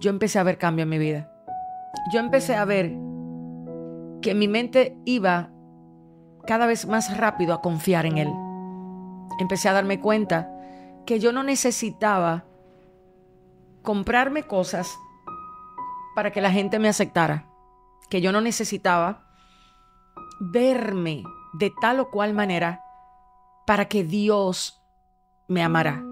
yo 0.00 0.10
empecé 0.10 0.38
a 0.38 0.42
ver 0.42 0.58
cambio 0.58 0.82
en 0.82 0.90
mi 0.90 0.98
vida. 0.98 1.32
Yo 2.12 2.20
empecé 2.20 2.54
a 2.54 2.66
ver 2.66 2.90
que 4.20 4.34
mi 4.34 4.46
mente 4.46 4.98
iba 5.06 5.50
cada 6.46 6.66
vez 6.66 6.86
más 6.86 7.16
rápido 7.16 7.54
a 7.54 7.62
confiar 7.62 8.04
en 8.04 8.18
Él. 8.18 8.32
Empecé 9.40 9.70
a 9.70 9.72
darme 9.72 9.98
cuenta 9.98 10.50
que 11.06 11.20
yo 11.20 11.32
no 11.32 11.42
necesitaba 11.42 12.44
comprarme 13.82 14.42
cosas 14.42 14.94
para 16.14 16.32
que 16.32 16.42
la 16.42 16.50
gente 16.50 16.78
me 16.78 16.88
aceptara, 16.88 17.46
que 18.10 18.20
yo 18.20 18.30
no 18.30 18.42
necesitaba 18.42 19.24
verme 20.38 21.24
de 21.54 21.72
tal 21.80 22.00
o 22.00 22.10
cual 22.10 22.34
manera 22.34 22.82
para 23.66 23.86
que 23.86 24.04
Dios 24.04 24.83
me 25.48 25.62
amara. 25.62 26.04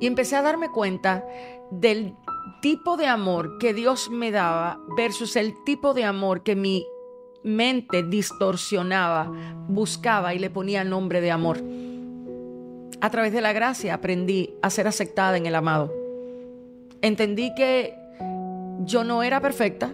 Y 0.00 0.06
empecé 0.06 0.36
a 0.36 0.42
darme 0.42 0.70
cuenta 0.70 1.24
del 1.70 2.14
tipo 2.60 2.96
de 2.96 3.06
amor 3.06 3.58
que 3.58 3.74
Dios 3.74 4.10
me 4.10 4.30
daba 4.30 4.78
versus 4.96 5.36
el 5.36 5.54
tipo 5.64 5.94
de 5.94 6.04
amor 6.04 6.42
que 6.42 6.56
mi 6.56 6.86
mente 7.42 8.02
distorsionaba, 8.02 9.30
buscaba 9.68 10.34
y 10.34 10.38
le 10.38 10.50
ponía 10.50 10.84
nombre 10.84 11.20
de 11.20 11.30
amor. 11.30 11.58
A 13.00 13.10
través 13.10 13.32
de 13.32 13.40
la 13.40 13.52
gracia 13.52 13.94
aprendí 13.94 14.54
a 14.62 14.70
ser 14.70 14.86
aceptada 14.86 15.36
en 15.36 15.46
el 15.46 15.54
amado. 15.54 15.92
Entendí 17.00 17.52
que 17.56 17.96
yo 18.84 19.02
no 19.02 19.22
era 19.22 19.40
perfecta, 19.40 19.92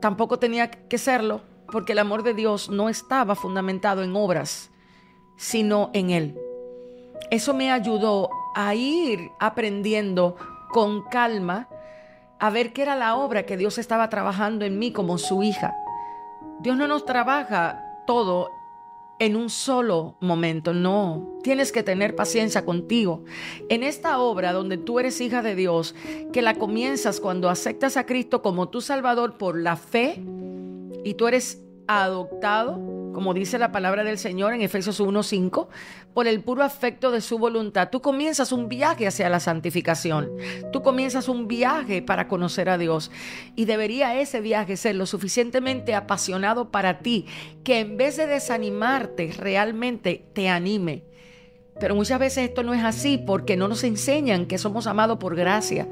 tampoco 0.00 0.38
tenía 0.38 0.70
que 0.70 0.98
serlo, 0.98 1.40
porque 1.72 1.92
el 1.92 2.00
amor 2.00 2.22
de 2.22 2.34
Dios 2.34 2.68
no 2.68 2.88
estaba 2.88 3.34
fundamentado 3.34 4.02
en 4.02 4.14
obras, 4.14 4.70
sino 5.36 5.90
en 5.94 6.10
Él. 6.10 6.38
Eso 7.30 7.54
me 7.54 7.70
ayudó 7.70 8.30
a 8.54 8.74
ir 8.74 9.30
aprendiendo 9.38 10.36
con 10.70 11.02
calma 11.02 11.68
a 12.40 12.50
ver 12.50 12.72
qué 12.72 12.82
era 12.82 12.96
la 12.96 13.16
obra 13.16 13.44
que 13.44 13.56
Dios 13.56 13.78
estaba 13.78 14.08
trabajando 14.08 14.64
en 14.64 14.78
mí 14.78 14.92
como 14.92 15.18
su 15.18 15.42
hija. 15.42 15.76
Dios 16.60 16.76
no 16.76 16.88
nos 16.88 17.04
trabaja 17.04 17.84
todo 18.06 18.50
en 19.18 19.36
un 19.36 19.50
solo 19.50 20.16
momento, 20.20 20.72
no. 20.72 21.28
Tienes 21.42 21.70
que 21.70 21.82
tener 21.82 22.16
paciencia 22.16 22.64
contigo. 22.64 23.22
En 23.68 23.82
esta 23.82 24.18
obra 24.18 24.52
donde 24.52 24.78
tú 24.78 24.98
eres 24.98 25.20
hija 25.20 25.42
de 25.42 25.54
Dios, 25.54 25.94
que 26.32 26.40
la 26.40 26.54
comienzas 26.54 27.20
cuando 27.20 27.50
aceptas 27.50 27.98
a 27.98 28.06
Cristo 28.06 28.40
como 28.40 28.70
tu 28.70 28.80
Salvador 28.80 29.36
por 29.36 29.58
la 29.58 29.76
fe 29.76 30.22
y 31.04 31.14
tú 31.14 31.28
eres 31.28 31.62
adoptado 31.86 32.99
como 33.12 33.34
dice 33.34 33.58
la 33.58 33.72
palabra 33.72 34.04
del 34.04 34.18
Señor 34.18 34.54
en 34.54 34.62
Efesios 34.62 35.00
1:5, 35.00 35.68
por 36.14 36.26
el 36.26 36.42
puro 36.42 36.62
afecto 36.62 37.10
de 37.10 37.20
su 37.20 37.38
voluntad. 37.38 37.88
Tú 37.90 38.00
comienzas 38.00 38.52
un 38.52 38.68
viaje 38.68 39.06
hacia 39.06 39.28
la 39.28 39.40
santificación. 39.40 40.30
Tú 40.72 40.82
comienzas 40.82 41.28
un 41.28 41.48
viaje 41.48 42.02
para 42.02 42.28
conocer 42.28 42.68
a 42.68 42.78
Dios. 42.78 43.10
Y 43.56 43.64
debería 43.64 44.18
ese 44.20 44.40
viaje 44.40 44.76
ser 44.76 44.94
lo 44.94 45.06
suficientemente 45.06 45.94
apasionado 45.94 46.70
para 46.70 47.00
ti 47.00 47.26
que 47.64 47.80
en 47.80 47.96
vez 47.96 48.16
de 48.16 48.26
desanimarte, 48.26 49.32
realmente 49.38 50.24
te 50.34 50.48
anime 50.48 51.09
pero 51.80 51.94
muchas 51.94 52.18
veces 52.20 52.48
esto 52.48 52.62
no 52.62 52.74
es 52.74 52.84
así 52.84 53.18
porque 53.18 53.56
no 53.56 53.66
nos 53.66 53.82
enseñan 53.82 54.46
que 54.46 54.58
somos 54.58 54.86
amados 54.86 55.18
por 55.18 55.34
gracia. 55.34 55.88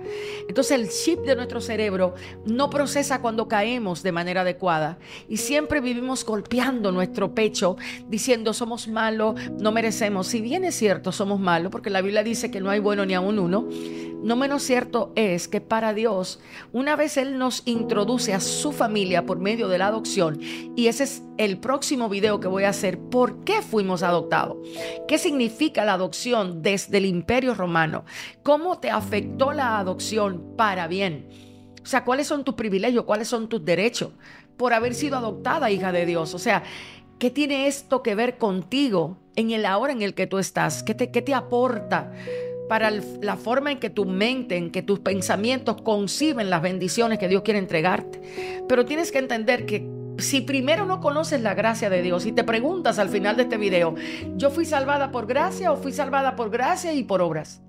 Entonces 0.49 0.73
el 0.73 0.89
chip 0.89 1.21
de 1.21 1.35
nuestro 1.35 1.61
cerebro 1.61 2.15
no 2.45 2.71
procesa 2.71 3.21
cuando 3.21 3.49
caemos 3.49 4.03
de 4.03 4.13
manera 4.13 4.43
adecuada 4.43 4.99
y 5.29 5.39
siempre 5.39 5.81
vivimos 5.81 6.25
golpeando 6.25 6.93
nuestro 6.93 7.35
pecho 7.35 7.77
diciendo 8.09 8.53
somos 8.53 8.87
malos, 8.89 9.35
no 9.59 9.73
merecemos. 9.73 10.29
Si 10.29 10.41
bien 10.41 10.65
es 10.65 10.77
cierto 10.77 11.11
somos 11.11 11.41
malos 11.41 11.73
porque 11.73 11.91
la 11.91 12.03
Biblia 12.03 12.23
dice 12.23 12.51
que 12.51 12.61
no 12.61 12.71
hay 12.71 12.81
bueno 12.81 13.07
ni 13.07 13.15
aún 13.15 13.39
uno, 13.39 13.67
no 14.23 14.35
menos 14.35 14.65
cierto 14.65 15.13
es 15.15 15.47
que 15.47 15.61
para 15.61 15.95
Dios, 15.95 16.41
una 16.73 16.97
vez 16.97 17.17
Él 17.17 17.39
nos 17.39 17.63
introduce 17.67 18.35
a 18.35 18.41
su 18.41 18.73
familia 18.73 19.25
por 19.25 19.39
medio 19.39 19.69
de 19.69 19.79
la 19.79 19.87
adopción, 19.87 20.41
y 20.77 20.89
ese 20.89 21.05
es 21.05 21.23
el 21.37 21.59
próximo 21.59 22.09
video 22.09 22.41
que 22.41 22.49
voy 22.49 22.65
a 22.65 22.71
hacer, 22.71 22.99
¿por 22.99 23.45
qué 23.45 23.63
fuimos 23.63 24.03
adoptados? 24.03 24.57
¿Qué 25.07 25.19
significa 25.19 25.78
la 25.85 25.95
adopción 25.95 26.63
desde 26.63 26.99
el 26.99 27.07
imperio 27.07 27.55
romano? 27.55 28.05
¿Cómo 28.43 28.79
te 28.79 28.91
afectó 28.91 29.53
la 29.53 29.79
adopción 29.79 30.55
para 30.57 30.89
bien? 30.89 31.29
O 31.83 31.87
sea, 31.87 32.05
¿cuáles 32.05 32.27
son 32.27 32.45
tus 32.45 32.55
privilegios? 32.55 33.05
¿Cuáles 33.05 33.29
son 33.29 33.49
tus 33.49 33.65
derechos 33.65 34.11
por 34.57 34.73
haber 34.73 34.95
sido 34.95 35.17
adoptada 35.17 35.71
hija 35.71 35.93
de 35.93 36.07
Dios? 36.07 36.35
O 36.35 36.39
sea, 36.39 36.63
¿qué 37.19 37.31
tiene 37.31 37.67
esto 37.67 38.03
que 38.03 38.15
ver 38.15 38.39
contigo 38.39 39.19
en 39.37 39.51
el 39.51 39.65
ahora 39.65 39.93
en 39.93 40.03
el 40.03 40.15
que 40.15 40.27
tú 40.27 40.39
estás? 40.39 40.83
¿Qué 40.83 40.95
te, 40.95 41.11
qué 41.11 41.23
te 41.23 41.35
aporta? 41.35 42.13
para 42.69 42.91
la 42.91 43.37
forma 43.37 43.73
en 43.73 43.79
que 43.79 43.91
tu 43.91 44.05
mente, 44.05 44.57
en 44.57 44.71
que 44.71 44.83
tus 44.83 45.01
pensamientos 45.01 45.81
conciben 45.81 46.51
las 46.51 46.63
bendiciones 46.63 47.19
que 47.19 47.27
Dios 47.27 47.43
quiere 47.43 47.59
entregarte. 47.59 48.21
Pero 48.69 48.85
tienes 48.85 49.11
que 49.11 49.19
entender 49.19 49.65
que 49.65 49.89
si 50.19 50.41
primero 50.41 50.85
no 50.85 51.01
conoces 51.01 51.41
la 51.41 51.55
gracia 51.55 51.89
de 51.89 52.03
Dios 52.03 52.27
y 52.27 52.33
te 52.33 52.45
preguntas 52.45 52.99
al 52.99 53.09
final 53.09 53.37
de 53.37 53.45
este 53.45 53.57
video, 53.57 53.95
¿yo 54.37 54.51
fui 54.51 54.65
salvada 54.65 55.11
por 55.11 55.27
gracia 55.27 55.73
o 55.73 55.77
fui 55.77 55.93
salvada 55.93 56.37
por 56.37 56.51
gracia 56.51 56.93
y 56.93 57.05
por 57.05 57.23
obras? 57.23 57.63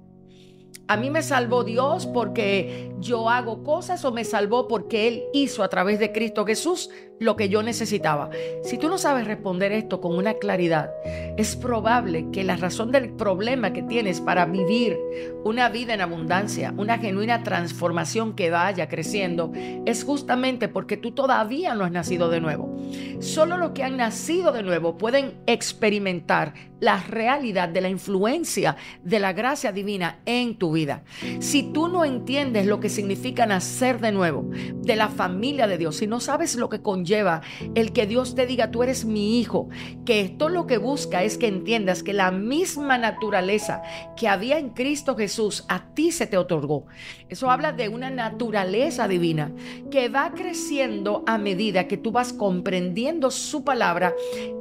¿A 0.88 0.98
mí 0.98 1.12
me 1.12 1.22
salvó 1.22 1.64
Dios 1.64 2.08
porque 2.08 2.92
yo 3.00 3.30
hago 3.30 3.64
cosas 3.64 4.04
o 4.06 4.12
me 4.12 4.26
salvó 4.26 4.68
porque 4.68 5.08
Él 5.08 5.24
hizo 5.34 5.62
a 5.62 5.70
través 5.70 6.00
de 6.00 6.12
Cristo 6.12 6.46
Jesús 6.46 6.90
lo 7.20 7.36
que 7.36 7.50
yo 7.50 7.64
necesitaba? 7.64 8.30
Si 8.64 8.78
tú 8.78 8.90
no 8.90 8.98
sabes 8.98 9.28
responder 9.28 9.72
esto 9.72 10.02
con 10.02 10.16
una 10.16 10.36
claridad, 10.36 10.92
es 11.38 11.56
probable 11.56 12.28
que 12.32 12.44
la 12.44 12.56
razón 12.56 12.92
del 12.92 13.12
problema 13.12 13.74
que 13.74 13.84
tienes 13.84 14.22
para 14.22 14.46
vivir 14.46 14.98
una 15.44 15.70
vida 15.70 15.94
en 15.94 16.02
abundancia, 16.02 16.74
una 16.78 16.98
genuina 16.98 17.44
transformación 17.44 18.36
que 18.36 18.50
vaya 18.50 18.90
creciendo, 18.90 19.52
es 19.86 20.04
justamente 20.04 20.68
porque 20.68 20.98
tú 20.98 21.12
todavía 21.12 21.76
no 21.76 21.86
has 21.86 21.92
nacido 21.92 22.30
de 22.30 22.42
nuevo. 22.42 22.78
Solo 23.20 23.58
los 23.58 23.72
que 23.72 23.84
han 23.84 23.98
nacido 23.98 24.52
de 24.52 24.64
nuevo 24.64 24.98
pueden 24.98 25.34
experimentar 25.46 26.54
la 26.80 27.02
realidad 27.02 27.70
de 27.70 27.82
la 27.82 27.90
influencia 27.90 28.78
de 29.04 29.20
la 29.20 29.34
gracia 29.34 29.72
divina 29.72 30.20
en 30.26 30.56
tu 30.56 30.72
vida. 30.72 31.04
Si 31.40 31.64
tú 31.64 31.88
no 31.88 32.06
entiendes 32.06 32.66
lo 32.66 32.80
que 32.80 32.90
significa 32.90 33.46
nacer 33.46 34.00
de 34.00 34.12
nuevo, 34.12 34.50
de 34.76 34.96
la 34.96 35.10
familia 35.10 35.68
de 35.68 35.78
Dios, 35.78 35.98
si 35.98 36.08
no 36.08 36.20
sabes 36.20 36.56
lo 36.56 36.70
que 36.70 36.82
conlleva 37.10 37.42
el 37.76 37.92
que 37.92 38.06
Dios 38.06 38.36
te 38.36 38.46
diga, 38.46 38.72
tú 38.72 38.84
eres 38.84 39.06
mi 39.06 39.40
hijo, 39.40 39.70
que 40.06 40.22
esto 40.22 40.50
lo 40.50 40.68
que 40.68 40.78
busca 40.78 41.24
es 41.24 41.38
que 41.38 41.48
entiendas 41.48 42.04
que 42.04 42.14
la 42.14 42.32
misma 42.32 42.98
naturaleza 42.98 43.82
que 44.16 44.28
había 44.28 44.60
en 44.60 44.70
Cristo 44.70 45.16
Jesús 45.16 45.66
a 45.70 45.94
ti 45.94 46.12
se 46.12 46.28
te 46.28 46.38
otorgó. 46.38 46.86
Eso 47.28 47.50
habla 47.50 47.72
de 47.72 47.90
una 47.90 48.10
naturaleza 48.10 49.08
divina 49.08 49.52
que 49.90 50.10
va 50.10 50.32
creciendo 50.32 51.24
a 51.26 51.38
medida 51.38 51.88
que 51.88 51.98
tú 51.98 52.12
vas 52.12 52.32
comprendiendo 52.34 53.32
su 53.32 53.64
palabra 53.64 54.14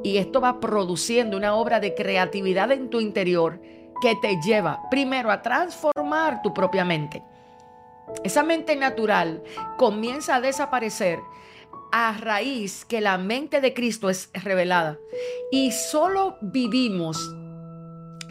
y 0.02 0.16
esto 0.16 0.40
va 0.40 0.60
produciendo 0.60 1.36
una 1.36 1.54
obra 1.54 1.80
de 1.80 1.94
creatividad 1.94 2.72
en 2.72 2.88
tu 2.88 3.00
interior 3.00 3.60
que 4.00 4.14
te 4.22 4.38
lleva 4.40 4.80
primero 4.90 5.30
a 5.30 5.42
transformar 5.42 6.40
tu 6.40 6.54
propia 6.54 6.84
mente. 6.84 7.22
Esa 8.24 8.42
mente 8.42 8.74
natural 8.74 9.42
comienza 9.76 10.36
a 10.36 10.40
desaparecer 10.40 11.18
a 11.92 12.16
raíz 12.18 12.84
que 12.84 13.00
la 13.00 13.18
mente 13.18 13.60
de 13.60 13.74
Cristo 13.74 14.10
es 14.10 14.30
revelada. 14.32 14.98
Y 15.50 15.72
solo 15.72 16.38
vivimos 16.40 17.18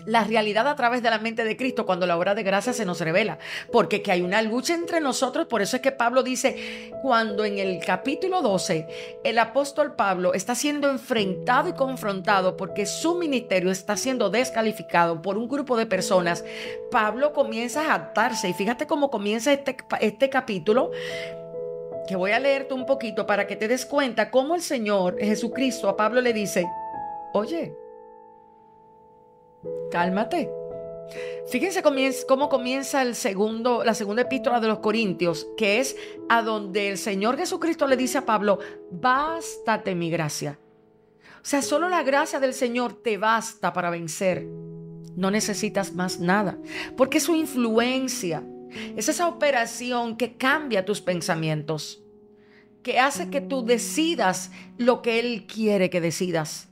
la 0.08 0.24
realidad 0.24 0.68
a 0.70 0.76
través 0.76 1.04
de 1.04 1.10
la 1.10 1.20
mente 1.20 1.44
de 1.44 1.58
Cristo 1.58 1.86
cuando 1.86 2.08
la 2.08 2.18
obra 2.18 2.34
de 2.34 2.42
gracia 2.42 2.72
se 2.72 2.86
nos 2.86 3.02
revela. 3.02 3.38
Porque 3.72 4.02
que 4.02 4.14
hay 4.14 4.22
una 4.22 4.42
lucha 4.42 4.74
entre 4.74 5.02
nosotros, 5.02 5.48
por 5.48 5.62
eso 5.62 5.76
es 5.76 5.82
que 5.82 5.92
Pablo 5.92 6.24
dice, 6.24 6.94
cuando 7.02 7.44
en 7.44 7.60
el 7.60 7.80
capítulo 7.86 8.42
12 8.42 9.20
el 9.26 9.38
apóstol 9.38 9.96
Pablo 9.96 10.34
está 10.34 10.56
siendo 10.56 10.90
enfrentado 10.90 11.68
y 11.68 11.74
confrontado 11.74 12.56
porque 12.56 12.86
su 12.86 13.16
ministerio 13.16 13.70
está 13.70 13.98
siendo 13.98 14.30
descalificado 14.30 15.22
por 15.22 15.38
un 15.38 15.50
grupo 15.50 15.76
de 15.76 15.86
personas, 15.86 16.46
Pablo 16.90 17.34
comienza 17.34 17.82
a 17.82 17.96
adaptarse. 17.96 18.48
Y 18.48 18.54
fíjate 18.54 18.88
cómo 18.88 19.12
comienza 19.12 19.52
este, 19.52 19.76
este 20.00 20.30
capítulo 20.30 20.92
que 22.08 22.16
voy 22.16 22.32
a 22.32 22.40
leerte 22.40 22.74
un 22.74 22.86
poquito 22.86 23.28
para 23.28 23.46
que 23.46 23.56
te 23.56 23.68
des 23.68 23.86
cuenta 23.86 24.32
cómo 24.32 24.56
el 24.56 24.62
Señor 24.62 25.20
Jesucristo 25.20 25.90
a 25.90 25.96
Pablo 25.96 26.22
le 26.22 26.34
dice, 26.34 26.66
oye, 27.34 27.76
cálmate. 29.92 30.50
Fíjense 31.50 31.82
cómo 32.28 32.50
comienza 32.50 33.02
el 33.02 33.16
segundo, 33.16 33.84
la 33.84 33.94
segunda 33.94 34.24
epístola 34.24 34.60
de 34.60 34.68
los 34.68 34.80
Corintios, 34.80 35.48
que 35.56 35.80
es 35.80 35.96
a 36.28 36.42
donde 36.42 36.90
el 36.90 36.98
Señor 36.98 37.38
Jesucristo 37.38 37.88
le 37.88 37.96
dice 37.96 38.18
a 38.18 38.26
Pablo, 38.26 38.60
bástate 38.92 39.96
mi 39.96 40.10
gracia. 40.10 40.60
O 41.36 41.46
sea, 41.50 41.62
solo 41.62 41.88
la 41.88 42.04
gracia 42.04 42.40
del 42.42 42.54
Señor 42.54 43.02
te 43.02 43.18
basta 43.18 43.72
para 43.72 43.90
vencer. 43.90 44.46
No 45.16 45.32
necesitas 45.32 45.94
más 45.94 46.20
nada, 46.20 46.58
porque 46.98 47.20
su 47.22 47.36
influencia 47.36 48.44
es 48.96 49.10
esa 49.10 49.28
operación 49.28 50.18
que 50.18 50.38
cambia 50.38 50.86
tus 50.86 51.02
pensamientos, 51.02 52.02
que 52.84 53.00
hace 53.00 53.30
que 53.30 53.42
tú 53.42 53.66
decidas 53.66 54.52
lo 54.78 55.02
que 55.02 55.20
Él 55.20 55.46
quiere 55.48 55.90
que 55.90 56.02
decidas, 56.02 56.70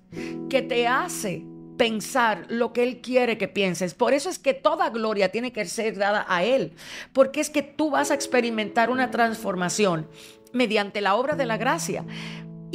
que 0.50 0.62
te 0.62 0.88
hace 0.88 1.44
pensar 1.78 2.46
lo 2.50 2.74
que 2.74 2.84
Él 2.84 3.02
quiere 3.02 3.38
que 3.38 3.48
pienses. 3.48 3.94
Por 3.94 4.14
eso 4.14 4.30
es 4.30 4.40
que 4.40 4.54
toda 4.54 4.90
gloria 4.90 5.32
tiene 5.32 5.52
que 5.52 5.66
ser 5.66 5.98
dada 5.98 6.26
a 6.28 6.44
Él, 6.44 6.74
porque 7.14 7.42
es 7.42 7.50
que 7.50 7.62
tú 7.62 7.92
vas 7.92 8.12
a 8.12 8.16
experimentar 8.16 8.90
una 8.90 9.12
transformación 9.12 10.08
mediante 10.54 11.02
la 11.02 11.16
obra 11.16 11.36
de 11.36 11.46
la 11.46 11.58
gracia. 11.58 12.06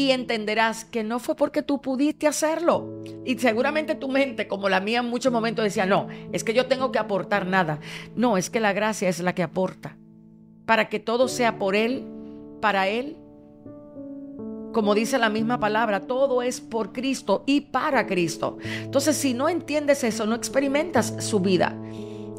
Y 0.00 0.12
entenderás 0.12 0.86
que 0.86 1.04
no 1.04 1.18
fue 1.18 1.36
porque 1.36 1.60
tú 1.60 1.82
pudiste 1.82 2.26
hacerlo. 2.26 3.02
Y 3.26 3.38
seguramente 3.38 3.94
tu 3.94 4.08
mente, 4.08 4.48
como 4.48 4.70
la 4.70 4.80
mía 4.80 5.00
en 5.00 5.10
muchos 5.10 5.30
momentos, 5.30 5.62
decía, 5.62 5.84
no, 5.84 6.08
es 6.32 6.42
que 6.42 6.54
yo 6.54 6.64
tengo 6.64 6.90
que 6.90 6.98
aportar 6.98 7.46
nada. 7.46 7.80
No, 8.16 8.38
es 8.38 8.48
que 8.48 8.60
la 8.60 8.72
gracia 8.72 9.10
es 9.10 9.20
la 9.20 9.34
que 9.34 9.42
aporta. 9.42 9.98
Para 10.64 10.88
que 10.88 11.00
todo 11.00 11.28
sea 11.28 11.58
por 11.58 11.76
Él, 11.76 12.06
para 12.62 12.88
Él 12.88 13.18
como 14.72 14.94
dice 14.94 15.18
la 15.18 15.28
misma 15.28 15.60
palabra, 15.60 16.06
todo 16.06 16.40
es 16.40 16.62
por 16.62 16.92
Cristo 16.92 17.42
y 17.44 17.60
para 17.60 18.06
Cristo. 18.06 18.56
Entonces, 18.82 19.16
si 19.16 19.34
no 19.34 19.50
entiendes 19.50 20.02
eso, 20.02 20.24
no 20.24 20.34
experimentas 20.34 21.12
su 21.18 21.40
vida. 21.40 21.76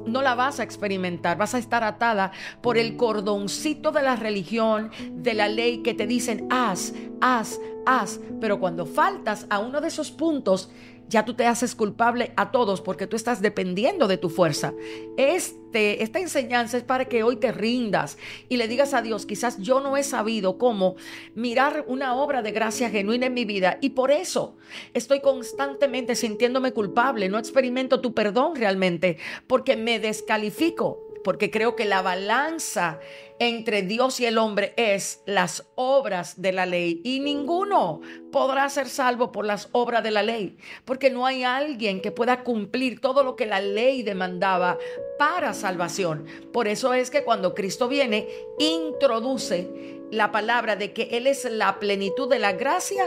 No 0.05 0.21
la 0.21 0.35
vas 0.35 0.59
a 0.59 0.63
experimentar, 0.63 1.37
vas 1.37 1.55
a 1.55 1.59
estar 1.59 1.83
atada 1.83 2.31
por 2.61 2.77
el 2.77 2.97
cordoncito 2.97 3.91
de 3.91 4.01
la 4.01 4.15
religión, 4.15 4.91
de 5.13 5.33
la 5.33 5.47
ley 5.47 5.83
que 5.83 5.93
te 5.93 6.07
dicen 6.07 6.47
haz, 6.49 6.93
haz, 7.21 7.59
haz. 7.85 8.19
Pero 8.39 8.59
cuando 8.59 8.85
faltas 8.85 9.45
a 9.49 9.59
uno 9.59 9.81
de 9.81 9.87
esos 9.87 10.11
puntos, 10.11 10.69
ya 11.11 11.25
tú 11.25 11.33
te 11.33 11.45
haces 11.45 11.75
culpable 11.75 12.31
a 12.37 12.51
todos 12.51 12.81
porque 12.81 13.05
tú 13.05 13.15
estás 13.15 13.41
dependiendo 13.41 14.07
de 14.07 14.17
tu 14.17 14.29
fuerza. 14.29 14.73
Este, 15.17 16.01
esta 16.01 16.19
enseñanza 16.19 16.77
es 16.77 16.83
para 16.83 17.05
que 17.05 17.23
hoy 17.23 17.35
te 17.35 17.51
rindas 17.51 18.17
y 18.47 18.55
le 18.57 18.67
digas 18.67 18.93
a 18.93 19.01
Dios, 19.01 19.25
quizás 19.25 19.59
yo 19.59 19.81
no 19.81 19.97
he 19.97 20.03
sabido 20.03 20.57
cómo 20.57 20.95
mirar 21.35 21.83
una 21.87 22.15
obra 22.15 22.41
de 22.41 22.51
gracia 22.51 22.89
genuina 22.89 23.25
en 23.25 23.33
mi 23.33 23.45
vida 23.45 23.77
y 23.81 23.89
por 23.89 24.09
eso 24.09 24.55
estoy 24.93 25.19
constantemente 25.19 26.15
sintiéndome 26.15 26.71
culpable, 26.71 27.27
no 27.27 27.37
experimento 27.37 27.99
tu 27.99 28.13
perdón 28.13 28.55
realmente 28.55 29.17
porque 29.47 29.75
me 29.75 29.99
descalifico 29.99 31.10
porque 31.23 31.51
creo 31.51 31.75
que 31.75 31.85
la 31.85 32.01
balanza 32.01 32.99
entre 33.39 33.81
Dios 33.81 34.19
y 34.19 34.25
el 34.25 34.37
hombre 34.37 34.73
es 34.77 35.23
las 35.25 35.65
obras 35.75 36.41
de 36.41 36.51
la 36.51 36.65
ley 36.65 37.01
y 37.03 37.19
ninguno 37.19 38.01
podrá 38.31 38.69
ser 38.69 38.87
salvo 38.87 39.31
por 39.31 39.45
las 39.45 39.69
obras 39.71 40.03
de 40.03 40.11
la 40.11 40.21
ley, 40.21 40.57
porque 40.85 41.09
no 41.09 41.25
hay 41.25 41.43
alguien 41.43 42.01
que 42.01 42.11
pueda 42.11 42.43
cumplir 42.43 43.01
todo 43.01 43.23
lo 43.23 43.35
que 43.35 43.47
la 43.47 43.59
ley 43.59 44.03
demandaba 44.03 44.77
para 45.17 45.53
salvación. 45.53 46.25
Por 46.53 46.67
eso 46.67 46.93
es 46.93 47.09
que 47.09 47.23
cuando 47.23 47.55
Cristo 47.55 47.87
viene, 47.87 48.27
introduce 48.59 50.01
la 50.11 50.31
palabra 50.31 50.75
de 50.75 50.93
que 50.93 51.03
Él 51.11 51.25
es 51.25 51.45
la 51.45 51.79
plenitud 51.79 52.29
de 52.29 52.39
la 52.39 52.53
gracia 52.53 53.05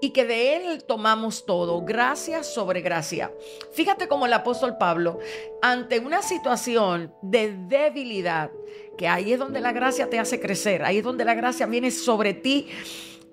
y 0.00 0.10
que 0.10 0.24
de 0.24 0.56
Él 0.56 0.84
tomamos 0.84 1.44
todo, 1.44 1.82
gracia 1.84 2.42
sobre 2.42 2.80
gracia. 2.80 3.32
Fíjate 3.72 4.08
como 4.08 4.26
el 4.26 4.32
apóstol 4.32 4.76
Pablo, 4.78 5.18
ante 5.62 5.98
una 5.98 6.22
situación 6.22 7.12
de 7.22 7.56
debilidad, 7.68 8.50
que 8.96 9.08
ahí 9.08 9.32
es 9.32 9.38
donde 9.38 9.60
la 9.60 9.72
gracia 9.72 10.08
te 10.10 10.18
hace 10.18 10.40
crecer, 10.40 10.84
ahí 10.84 10.98
es 10.98 11.04
donde 11.04 11.24
la 11.24 11.34
gracia 11.34 11.66
viene 11.66 11.90
sobre 11.90 12.34
ti 12.34 12.68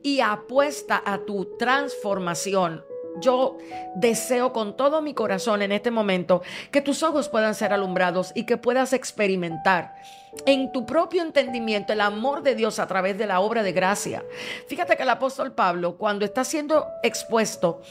y 0.02 0.20
apuesta 0.20 1.02
a 1.06 1.20
tu 1.26 1.58
transformación. 1.58 2.84
Yo 3.20 3.58
deseo 3.96 4.54
con 4.54 4.76
todo 4.76 5.02
mi 5.02 5.14
corazón 5.14 5.62
en 5.62 5.72
este 5.72 5.92
momento 5.92 6.42
que 6.72 6.82
tus 6.82 7.04
ojos 7.04 7.30
puedan 7.30 7.56
ser 7.56 7.74
alumbrados 7.74 8.32
y 8.36 8.46
que 8.46 8.58
puedas 8.58 8.94
experimentar 8.94 9.96
en 10.46 10.72
tu 10.72 10.86
propio 10.86 11.22
entendimiento 11.22 11.94
el 11.94 12.02
amor 12.02 12.44
de 12.44 12.56
Dios 12.56 12.80
a 12.80 12.88
través 12.88 13.18
de 13.18 13.26
la 13.26 13.40
obra 13.40 13.64
de 13.64 13.72
gracia. 13.72 14.24
Fíjate 14.68 14.98
que 14.98 15.04
el 15.04 15.10
apóstol 15.10 15.54
Pablo, 15.54 15.98
cuando 15.98 16.26
está 16.26 16.44
siendo 16.44 16.88
expuesto 17.04 17.82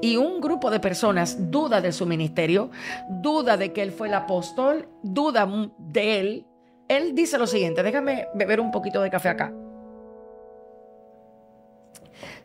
y 0.00 0.16
un 0.16 0.40
grupo 0.40 0.70
de 0.70 0.80
personas 0.80 1.50
duda 1.50 1.80
de 1.80 1.92
su 1.92 2.06
ministerio, 2.06 2.70
duda 3.08 3.56
de 3.56 3.72
que 3.72 3.82
él 3.82 3.92
fue 3.92 4.08
el 4.08 4.14
apóstol, 4.14 4.88
duda 5.02 5.48
de 5.78 6.20
él, 6.20 6.46
él 6.88 7.14
dice 7.14 7.38
lo 7.38 7.46
siguiente, 7.46 7.82
déjame 7.82 8.28
beber 8.34 8.60
un 8.60 8.70
poquito 8.70 9.00
de 9.00 9.10
café 9.10 9.30
acá. 9.30 9.52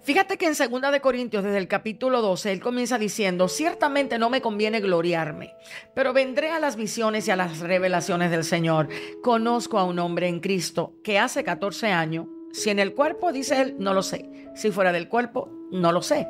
Fíjate 0.04 0.38
que 0.38 0.48
en 0.48 0.54
2 0.54 0.92
de 0.92 1.00
Corintios, 1.00 1.44
desde 1.44 1.60
el 1.60 1.68
capítulo 1.68 2.22
12, 2.22 2.52
él 2.52 2.60
comienza 2.60 2.98
diciendo, 2.98 3.48
ciertamente 3.48 4.18
no 4.18 4.32
me 4.32 4.42
conviene 4.42 4.80
gloriarme, 4.80 5.56
pero 5.94 6.12
vendré 6.12 6.50
a 6.50 6.60
las 6.60 6.76
visiones 6.76 7.28
y 7.28 7.32
a 7.32 7.36
las 7.36 7.60
revelaciones 7.60 8.32
del 8.32 8.44
Señor. 8.44 8.90
Conozco 9.22 9.78
a 9.78 9.84
un 9.84 10.00
hombre 10.00 10.28
en 10.28 10.40
Cristo 10.40 10.96
que 11.04 11.20
hace 11.20 11.44
14 11.44 11.92
años, 11.92 12.26
si 12.52 12.72
en 12.72 12.80
el 12.80 12.96
cuerpo, 12.96 13.32
dice 13.32 13.62
él, 13.62 13.76
no 13.78 13.94
lo 13.94 14.02
sé. 14.02 14.30
Si 14.56 14.72
fuera 14.72 14.92
del 14.92 15.08
cuerpo, 15.08 15.50
no 15.72 15.92
lo 15.92 16.02
sé. 16.02 16.28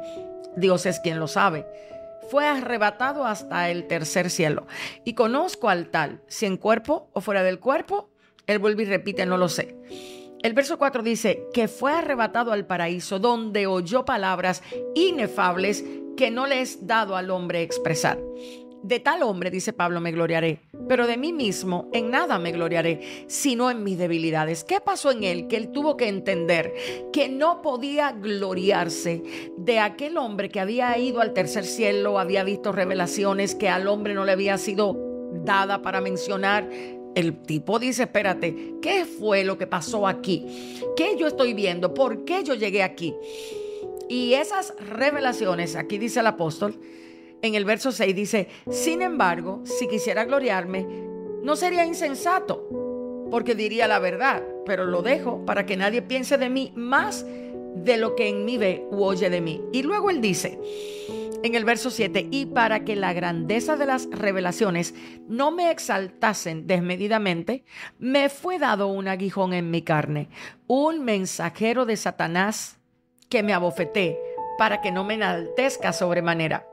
Dios 0.58 0.86
es 0.86 1.00
quien 1.00 1.20
lo 1.20 1.28
sabe. 1.28 1.66
Fue 2.30 2.46
arrebatado 2.46 3.26
hasta 3.26 3.70
el 3.70 3.88
tercer 3.88 4.30
cielo. 4.30 4.68
Y 5.06 5.14
conozco 5.14 5.70
al 5.70 5.90
tal, 5.90 6.22
si 6.28 6.46
en 6.46 6.58
cuerpo 6.58 7.10
o 7.14 7.22
fuera 7.22 7.42
del 7.42 7.60
cuerpo, 7.60 8.10
él 8.48 8.60
vuelve 8.60 8.84
y 8.84 8.88
repite, 8.88 9.26
no 9.26 9.38
lo 9.38 9.48
sé. 9.48 9.76
El 10.44 10.54
verso 10.54 10.80
4 10.80 11.04
dice 11.04 11.48
que 11.54 11.68
fue 11.68 11.94
arrebatado 11.94 12.52
al 12.52 12.66
paraíso 12.66 13.20
donde 13.20 13.68
oyó 13.68 14.06
palabras 14.06 14.64
inefables 14.96 15.86
que 16.18 16.32
no 16.32 16.48
le 16.48 16.62
es 16.62 16.88
dado 16.88 17.16
al 17.16 17.30
hombre 17.30 17.62
expresar. 17.62 18.20
De 18.82 19.00
tal 19.00 19.22
hombre, 19.22 19.52
dice 19.52 19.74
Pablo, 19.74 20.02
me 20.02 20.12
gloriaré, 20.12 20.64
pero 20.90 21.06
de 21.06 21.16
mí 21.16 21.32
mismo 21.32 21.88
en 21.94 22.10
nada 22.10 22.40
me 22.40 22.52
gloriaré, 22.52 23.26
sino 23.28 23.70
en 23.70 23.84
mis 23.84 24.00
debilidades. 24.00 24.64
¿Qué 24.64 24.82
pasó 24.82 25.12
en 25.12 25.24
él? 25.24 25.48
Que 25.48 25.58
él 25.58 25.72
tuvo 25.72 25.96
que 25.96 26.08
entender 26.08 26.74
que 27.14 27.30
no 27.30 27.62
podía 27.62 28.12
gloriarse 28.12 29.22
de 29.58 29.78
aquel 29.78 30.18
hombre 30.18 30.50
que 30.50 30.60
había 30.60 30.98
ido 30.98 31.22
al 31.22 31.34
tercer 31.34 31.66
cielo, 31.66 32.18
había 32.18 32.44
visto 32.44 32.72
revelaciones 32.72 33.54
que 33.54 33.70
al 33.70 33.88
hombre 33.88 34.16
no 34.16 34.26
le 34.26 34.32
había 34.32 34.58
sido 34.58 34.98
dada 35.44 35.84
para 35.84 36.02
mencionar, 36.02 36.68
el 37.16 37.42
tipo 37.44 37.80
dice, 37.80 38.04
espérate, 38.04 38.76
¿qué 38.82 39.06
fue 39.06 39.44
lo 39.44 39.58
que 39.58 39.68
pasó 39.68 40.08
aquí? 40.08 40.46
¿Qué 40.96 41.18
yo 41.18 41.28
estoy 41.28 41.54
viendo? 41.54 41.94
¿Por 41.94 42.26
qué 42.26 42.44
yo 42.44 42.54
llegué 42.56 42.84
aquí? 42.84 43.16
Y 44.10 44.34
esas 44.34 44.74
revelaciones, 44.80 45.76
aquí 45.76 45.98
dice 45.98 46.20
el 46.20 46.28
apóstol, 46.28 46.80
en 47.42 47.56
el 47.56 47.66
verso 47.66 47.92
6 47.92 48.16
dice, 48.16 48.48
sin 48.70 49.02
embargo, 49.02 49.62
si 49.64 49.88
quisiera 49.88 50.26
gloriarme, 50.26 50.86
no 51.44 51.56
sería 51.56 51.86
insensato, 51.86 52.68
porque 53.32 53.56
diría 53.56 53.88
la 53.88 54.00
verdad, 54.00 54.44
pero 54.66 54.86
lo 54.86 55.02
dejo 55.02 55.44
para 55.46 55.66
que 55.66 55.78
nadie 55.78 56.02
piense 56.02 56.38
de 56.38 56.50
mí 56.50 56.72
más 56.76 57.26
de 57.76 57.98
lo 57.98 58.16
que 58.16 58.30
en 58.30 58.46
mí 58.46 58.58
ve 58.58 58.86
u 58.92 59.04
oye 59.04 59.30
de 59.30 59.42
mí. 59.42 59.62
Y 59.72 59.84
luego 59.84 60.10
él 60.10 60.22
dice, 60.22 60.60
en 61.44 61.56
el 61.56 61.66
verso 61.66 61.90
7, 61.90 62.28
y 62.30 62.46
para 62.46 62.84
que 62.84 62.96
la 62.96 63.14
grandeza 63.14 63.76
de 63.76 63.86
las 63.86 64.08
revelaciones 64.12 64.94
no 65.28 65.52
me 65.52 65.72
exaltasen 65.72 66.68
desmedidamente, 66.68 67.64
me 67.98 68.30
fue 68.30 68.60
dado 68.60 68.88
un 68.88 69.08
aguijón 69.08 69.54
en 69.54 69.72
mi 69.72 69.82
carne, 69.82 70.30
un 70.68 71.04
mensajero 71.04 71.86
de 71.86 71.98
Satanás 71.98 72.78
que 73.30 73.44
me 73.44 73.54
abofeté 73.54 74.20
para 74.58 74.82
que 74.82 74.92
no 74.92 75.04
me 75.04 75.16
enaltezca 75.16 75.94
sobremanera. 75.94 76.68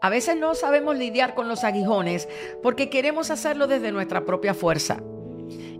A 0.00 0.10
veces 0.10 0.36
no 0.36 0.54
sabemos 0.54 0.96
lidiar 0.96 1.34
con 1.34 1.48
los 1.48 1.64
aguijones 1.64 2.28
porque 2.62 2.88
queremos 2.88 3.30
hacerlo 3.30 3.66
desde 3.66 3.92
nuestra 3.92 4.24
propia 4.24 4.54
fuerza. 4.54 5.02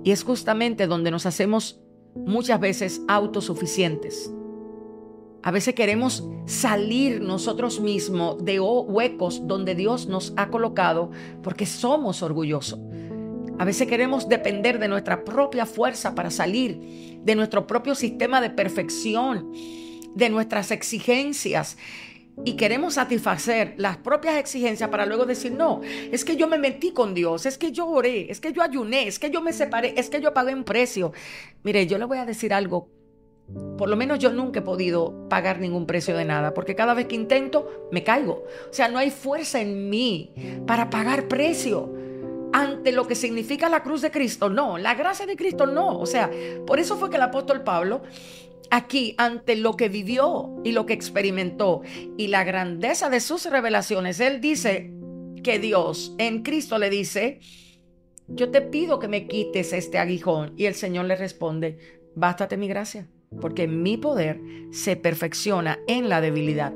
Y 0.03 0.11
es 0.11 0.25
justamente 0.25 0.87
donde 0.87 1.11
nos 1.11 1.25
hacemos 1.25 1.81
muchas 2.15 2.61
veces 2.61 3.03
autosuficientes. 3.09 4.33
A 5.43 5.51
veces 5.51 5.75
queremos 5.75 6.29
salir 6.47 7.21
nosotros 7.21 7.81
mismos 7.81 8.45
de 8.45 8.59
huecos 8.61 9.47
donde 9.47 9.75
Dios 9.75 10.07
nos 10.07 10.33
ha 10.37 10.49
colocado 10.51 11.11
porque 11.43 11.65
somos 11.65 12.23
orgullosos. 12.23 12.81
A 13.59 13.65
veces 13.65 13.89
queremos 13.89 14.29
depender 14.29 14.79
de 14.79 14.89
nuestra 14.89 15.25
propia 15.25 15.67
fuerza 15.67 16.15
para 16.15 16.31
salir, 16.31 17.21
de 17.23 17.35
nuestro 17.35 17.67
propio 17.67 17.95
sistema 17.95 18.41
de 18.41 18.51
perfección, 18.51 19.53
de 20.15 20.29
nuestras 20.29 20.71
exigencias. 20.71 21.77
Y 22.45 22.55
queremos 22.55 22.95
satisfacer 22.95 23.75
las 23.77 23.97
propias 23.97 24.37
exigencias 24.37 24.89
para 24.89 25.07
luego 25.07 25.27
decir, 25.27 25.53
no, 25.53 25.81
es 25.85 26.25
que 26.25 26.37
yo 26.37 26.49
me 26.49 26.59
metí 26.59 26.93
con 26.93 27.13
Dios, 27.13 27.47
es 27.47 27.59
que 27.59 27.73
yo 27.73 27.87
oré, 27.89 28.31
es 28.31 28.41
que 28.41 28.53
yo 28.53 28.63
ayuné, 28.63 29.09
es 29.09 29.19
que 29.19 29.31
yo 29.31 29.43
me 29.43 29.53
separé, 29.53 29.95
es 29.97 30.09
que 30.09 30.21
yo 30.21 30.33
pagué 30.33 30.55
un 30.55 30.65
precio. 30.65 31.13
Mire, 31.63 31.87
yo 31.87 31.99
le 31.99 32.05
voy 32.05 32.19
a 32.19 32.25
decir 32.25 32.55
algo 32.55 32.89
por 33.79 33.89
lo 33.89 33.97
menos 33.97 34.19
yo 34.19 34.31
nunca 34.31 34.61
he 34.61 34.63
podido 34.63 35.27
pagar 35.29 35.59
ningún 35.59 35.87
precio 35.87 36.17
de 36.17 36.25
nada, 36.25 36.53
porque 36.53 36.75
cada 36.75 36.93
vez 36.95 37.07
que 37.07 37.15
intento 37.15 37.89
me 37.91 38.05
caigo. 38.05 38.45
O 38.69 38.73
sea, 38.73 38.89
no 38.89 38.99
hay 38.99 39.11
fuerza 39.11 39.61
en 39.61 39.89
mí 39.89 40.35
para 40.67 40.91
pagar 40.91 41.29
precio 41.29 41.95
ante 42.53 42.93
lo 42.93 43.07
que 43.07 43.15
significa 43.15 43.69
la 43.69 43.83
cruz 43.83 44.03
de 44.03 44.11
Cristo. 44.11 44.51
No, 44.51 44.77
la 44.77 44.95
gracia 44.95 45.25
de 45.25 45.37
Cristo 45.37 45.67
no. 45.67 45.99
O 45.99 46.07
sea, 46.07 46.31
por 46.67 46.79
eso 46.79 46.97
fue 46.97 47.09
que 47.09 47.17
el 47.17 47.23
apóstol 47.23 47.63
Pablo 47.63 48.03
aquí 48.71 49.15
ante 49.19 49.57
lo 49.57 49.77
que 49.77 49.89
vivió 49.89 50.61
y 50.65 50.73
lo 50.73 50.87
que 50.87 50.93
experimentó 50.93 51.83
y 52.17 52.29
la 52.29 52.45
grandeza 52.45 53.11
de 53.11 53.21
sus 53.21 53.47
revelaciones, 53.47 54.21
él 54.21 54.41
dice 54.41 54.93
que 55.43 55.59
Dios 55.59 56.15
en 56.19 56.43
Cristo 56.43 56.79
le 56.79 56.91
dice, 56.91 57.41
yo 58.29 58.51
te 58.51 58.61
pido 58.61 58.99
que 58.99 59.09
me 59.09 59.27
quites 59.27 59.73
este 59.73 59.99
aguijón. 59.99 60.53
Y 60.57 60.67
el 60.67 60.75
Señor 60.75 61.07
le 61.07 61.17
responde, 61.17 61.79
bástate 62.15 62.57
mi 62.57 62.69
gracia, 62.69 63.09
porque 63.41 63.67
mi 63.67 63.97
poder 63.97 64.41
se 64.71 64.97
perfecciona 64.97 65.79
en 65.87 66.09
la 66.09 66.21
debilidad. 66.21 66.75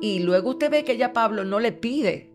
Y 0.00 0.20
luego 0.20 0.50
usted 0.50 0.70
ve 0.70 0.84
que 0.84 0.96
ya 0.96 1.12
Pablo 1.12 1.44
no 1.44 1.60
le 1.60 1.72
pide 1.72 2.33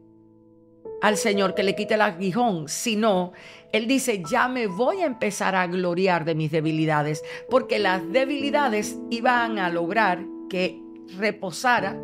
al 1.01 1.17
Señor 1.17 1.55
que 1.55 1.63
le 1.63 1.75
quite 1.75 1.95
el 1.95 2.01
aguijón, 2.01 2.67
sino 2.67 3.31
él 3.71 3.87
dice, 3.87 4.23
ya 4.29 4.47
me 4.47 4.67
voy 4.67 5.01
a 5.01 5.05
empezar 5.05 5.55
a 5.55 5.67
gloriar 5.67 6.25
de 6.25 6.35
mis 6.35 6.51
debilidades, 6.51 7.23
porque 7.49 7.79
las 7.79 8.11
debilidades 8.11 8.97
iban 9.09 9.59
a 9.59 9.69
lograr 9.69 10.23
que 10.49 10.81
reposara, 11.17 11.97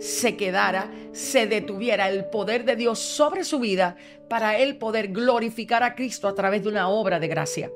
se 0.00 0.36
quedara, 0.36 0.90
se 1.12 1.46
detuviera 1.46 2.08
el 2.08 2.24
poder 2.26 2.64
de 2.64 2.76
Dios 2.76 2.98
sobre 2.98 3.44
su 3.44 3.60
vida 3.60 3.96
para 4.28 4.58
él 4.58 4.78
poder 4.78 5.08
glorificar 5.08 5.82
a 5.82 5.94
Cristo 5.94 6.26
a 6.26 6.34
través 6.34 6.62
de 6.62 6.70
una 6.70 6.88
obra 6.88 7.20
de 7.20 7.28
gracia. 7.28 7.70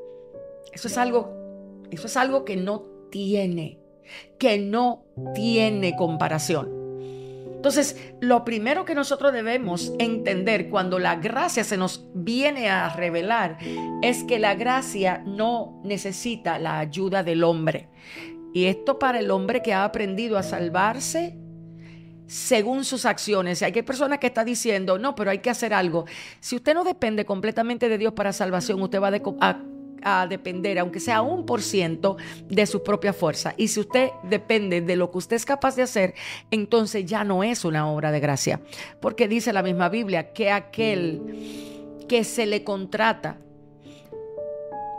Eso 0.72 0.88
es 0.88 0.98
algo, 0.98 1.85
eso 1.90 2.07
es 2.07 2.16
algo 2.16 2.44
que 2.44 2.57
no 2.57 2.85
tiene, 3.11 3.79
que 4.38 4.59
no 4.59 5.05
tiene 5.35 5.94
comparación. 5.94 6.86
Entonces, 7.66 7.96
lo 8.20 8.44
primero 8.44 8.85
que 8.85 8.94
nosotros 8.94 9.33
debemos 9.33 9.92
entender 9.98 10.68
cuando 10.68 11.00
la 11.00 11.16
gracia 11.16 11.64
se 11.64 11.76
nos 11.76 12.07
viene 12.14 12.70
a 12.70 12.90
revelar 12.90 13.59
es 14.02 14.22
que 14.22 14.38
la 14.38 14.55
gracia 14.55 15.20
no 15.26 15.81
necesita 15.83 16.61
la 16.61 16.79
ayuda 16.79 17.24
del 17.24 17.42
hombre. 17.42 17.88
Y 18.55 18.66
esto 18.66 19.00
para 19.00 19.18
el 19.18 19.33
hombre 19.33 19.62
que 19.62 19.74
ha 19.74 19.83
aprendido 19.83 20.38
a 20.38 20.44
salvarse 20.44 21.37
según 22.29 22.85
sus 22.85 23.05
acciones. 23.05 23.61
Hay 23.64 23.72
personas 23.83 24.20
que 24.20 24.29
están 24.29 24.46
diciendo, 24.46 24.96
no, 25.00 25.16
pero 25.16 25.33
hay 25.33 25.38
que 25.38 25.50
hacer 25.50 25.74
algo. 25.74 26.05
Si 26.38 26.55
usted 26.55 26.72
no 26.72 26.85
depende 26.85 27.24
completamente 27.24 27.88
de 27.88 27.98
Dios 27.98 28.12
para 28.12 28.33
salvación, 28.33 28.81
usted 28.81 29.00
va 29.02 29.09
a 29.09 29.59
a 30.09 30.29
depender, 30.29 30.79
aunque 30.79 31.01
sea 31.01 31.21
un 31.21 31.45
por 31.45 31.61
ciento, 31.61 32.16
de 32.49 32.64
su 32.66 32.85
propia 32.85 33.12
fuerza. 33.12 33.55
Y 33.57 33.66
si 33.66 33.81
usted 33.81 34.11
depende 34.23 34.81
de 34.81 34.95
lo 34.95 35.11
que 35.11 35.19
usted 35.19 35.35
es 35.35 35.45
capaz 35.45 35.75
de 35.75 35.83
hacer, 35.83 36.14
entonces 36.53 37.05
ya 37.05 37.25
no 37.25 37.42
es 37.42 37.64
una 37.64 37.90
obra 37.90 38.12
de 38.12 38.21
gracia. 38.21 38.61
Porque 39.01 39.27
dice 39.27 39.53
la 39.53 39.64
misma 39.64 39.88
Biblia 39.88 40.33
que 40.33 40.53
aquel 40.53 42.05
que 42.09 42.23
se 42.23 42.47
le 42.47 42.62
contrata 42.62 43.38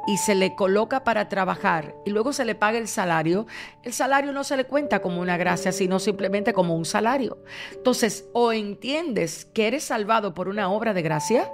y 0.07 0.17
se 0.17 0.35
le 0.35 0.55
coloca 0.55 1.05
para 1.05 1.29
trabajar 1.29 1.95
y 2.05 2.09
luego 2.09 2.33
se 2.33 2.43
le 2.43 2.55
paga 2.55 2.77
el 2.77 2.89
salario, 2.89 3.47
el 3.83 3.93
salario 3.93 4.33
no 4.33 4.43
se 4.43 4.57
le 4.57 4.65
cuenta 4.65 5.01
como 5.01 5.21
una 5.21 5.37
gracia, 5.37 5.71
sino 5.71 5.99
simplemente 5.99 6.51
como 6.51 6.75
un 6.75 6.83
salario. 6.83 7.37
Entonces, 7.71 8.25
o 8.33 8.51
entiendes 8.51 9.45
que 9.45 9.67
eres 9.67 9.85
salvado 9.85 10.33
por 10.33 10.49
una 10.49 10.69
obra 10.69 10.93
de 10.93 11.01
gracia, 11.01 11.49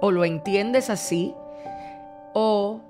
o 0.00 0.12
lo 0.12 0.24
entiendes 0.24 0.90
así, 0.90 1.34
o 2.38 2.82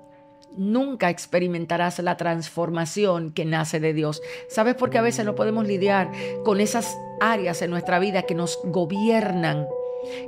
nunca 0.57 1.09
experimentarás 1.09 1.99
la 1.99 2.17
transformación 2.17 3.31
que 3.31 3.45
nace 3.45 3.79
de 3.79 3.93
Dios. 3.93 4.21
¿Sabes 4.49 4.75
por 4.75 4.89
qué 4.89 4.97
a 4.97 5.01
veces 5.01 5.25
no 5.25 5.35
podemos 5.35 5.65
lidiar 5.65 6.11
con 6.43 6.59
esas 6.59 6.97
áreas 7.21 7.61
en 7.61 7.71
nuestra 7.71 7.97
vida 7.97 8.23
que 8.23 8.35
nos 8.35 8.59
gobiernan, 8.65 9.65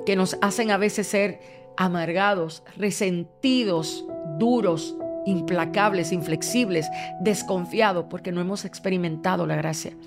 que 0.05 0.15
nos 0.15 0.37
hacen 0.41 0.71
a 0.71 0.77
veces 0.77 1.05
ser 1.07 1.41
amargados, 1.75 2.63
resentidos, 2.77 4.05
duros, 4.37 4.95
implacables, 5.25 6.13
inflexibles, 6.13 6.87
desconfiados, 7.19 8.05
porque 8.09 8.31
no 8.31 8.39
hemos 8.39 8.63
experimentado 8.63 9.45
la 9.45 9.57
gracia? 9.57 9.97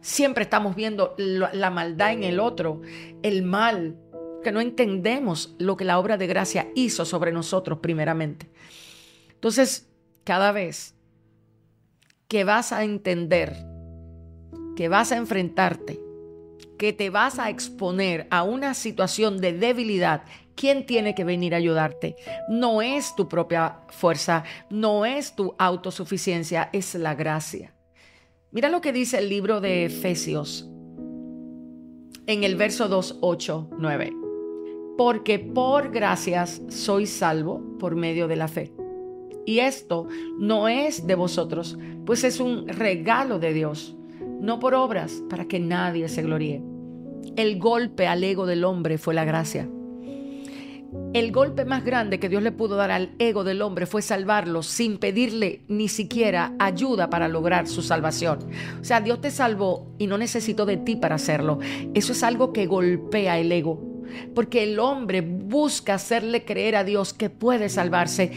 Siempre 0.00 0.44
estamos 0.44 0.76
viendo 0.76 1.16
la 1.18 1.70
maldad 1.70 2.12
en 2.12 2.22
el 2.22 2.38
otro, 2.38 2.82
el 3.24 3.42
mal, 3.42 3.96
que 4.44 4.52
no 4.52 4.60
entendemos 4.60 5.56
lo 5.58 5.76
que 5.76 5.84
la 5.84 5.98
obra 5.98 6.16
de 6.16 6.28
gracia 6.28 6.68
hizo 6.76 7.04
sobre 7.04 7.32
nosotros 7.32 7.80
primeramente. 7.80 8.48
Entonces, 9.32 9.88
cada 10.22 10.52
vez 10.52 10.94
que 12.28 12.44
vas 12.44 12.72
a 12.72 12.84
entender, 12.84 13.56
que 14.76 14.88
vas 14.88 15.10
a 15.10 15.16
enfrentarte, 15.16 16.00
que 16.78 16.92
te 16.92 17.10
vas 17.10 17.38
a 17.38 17.50
exponer 17.50 18.26
a 18.30 18.44
una 18.44 18.74
situación 18.74 19.40
de 19.40 19.52
debilidad, 19.52 20.24
¿quién 20.54 20.86
tiene 20.86 21.14
que 21.14 21.24
venir 21.24 21.54
a 21.54 21.58
ayudarte? 21.58 22.16
No 22.48 22.82
es 22.82 23.16
tu 23.16 23.28
propia 23.28 23.80
fuerza, 23.88 24.44
no 24.70 25.04
es 25.04 25.34
tu 25.34 25.54
autosuficiencia, 25.58 26.70
es 26.72 26.94
la 26.94 27.14
gracia. 27.14 27.74
Mira 28.52 28.68
lo 28.68 28.80
que 28.80 28.92
dice 28.92 29.18
el 29.18 29.28
libro 29.28 29.60
de 29.60 29.86
Efesios 29.86 30.68
en 32.26 32.44
el 32.44 32.56
verso 32.56 32.88
2, 32.88 33.18
8, 33.20 33.70
9 33.78 34.23
porque 34.96 35.38
por 35.38 35.90
gracias 35.90 36.62
soy 36.68 37.06
salvo 37.06 37.62
por 37.78 37.96
medio 37.96 38.28
de 38.28 38.36
la 38.36 38.48
fe. 38.48 38.72
Y 39.46 39.58
esto 39.58 40.06
no 40.38 40.68
es 40.68 41.06
de 41.06 41.14
vosotros, 41.14 41.78
pues 42.06 42.24
es 42.24 42.40
un 42.40 42.66
regalo 42.68 43.38
de 43.38 43.52
Dios, 43.52 43.96
no 44.40 44.58
por 44.58 44.74
obras, 44.74 45.22
para 45.28 45.46
que 45.46 45.60
nadie 45.60 46.08
se 46.08 46.22
gloríe. 46.22 46.62
El 47.36 47.58
golpe 47.58 48.06
al 48.06 48.24
ego 48.24 48.46
del 48.46 48.64
hombre 48.64 48.96
fue 48.96 49.14
la 49.14 49.24
gracia. 49.24 49.68
El 51.12 51.32
golpe 51.32 51.64
más 51.64 51.84
grande 51.84 52.20
que 52.20 52.28
Dios 52.28 52.42
le 52.42 52.52
pudo 52.52 52.76
dar 52.76 52.90
al 52.90 53.14
ego 53.18 53.42
del 53.42 53.62
hombre 53.62 53.86
fue 53.86 54.00
salvarlo 54.00 54.62
sin 54.62 54.98
pedirle 54.98 55.64
ni 55.68 55.88
siquiera 55.88 56.54
ayuda 56.58 57.10
para 57.10 57.28
lograr 57.28 57.66
su 57.66 57.82
salvación. 57.82 58.38
O 58.80 58.84
sea, 58.84 59.00
Dios 59.00 59.20
te 59.20 59.30
salvó 59.30 59.92
y 59.98 60.06
no 60.06 60.18
necesitó 60.18 60.66
de 60.66 60.76
ti 60.76 60.96
para 60.96 61.16
hacerlo. 61.16 61.58
Eso 61.94 62.12
es 62.12 62.22
algo 62.22 62.52
que 62.52 62.66
golpea 62.66 63.38
el 63.38 63.50
ego 63.50 63.93
porque 64.34 64.62
el 64.62 64.78
hombre 64.78 65.20
busca 65.20 65.94
hacerle 65.94 66.44
creer 66.44 66.76
a 66.76 66.84
Dios 66.84 67.12
que 67.12 67.30
puede 67.30 67.68
salvarse 67.68 68.32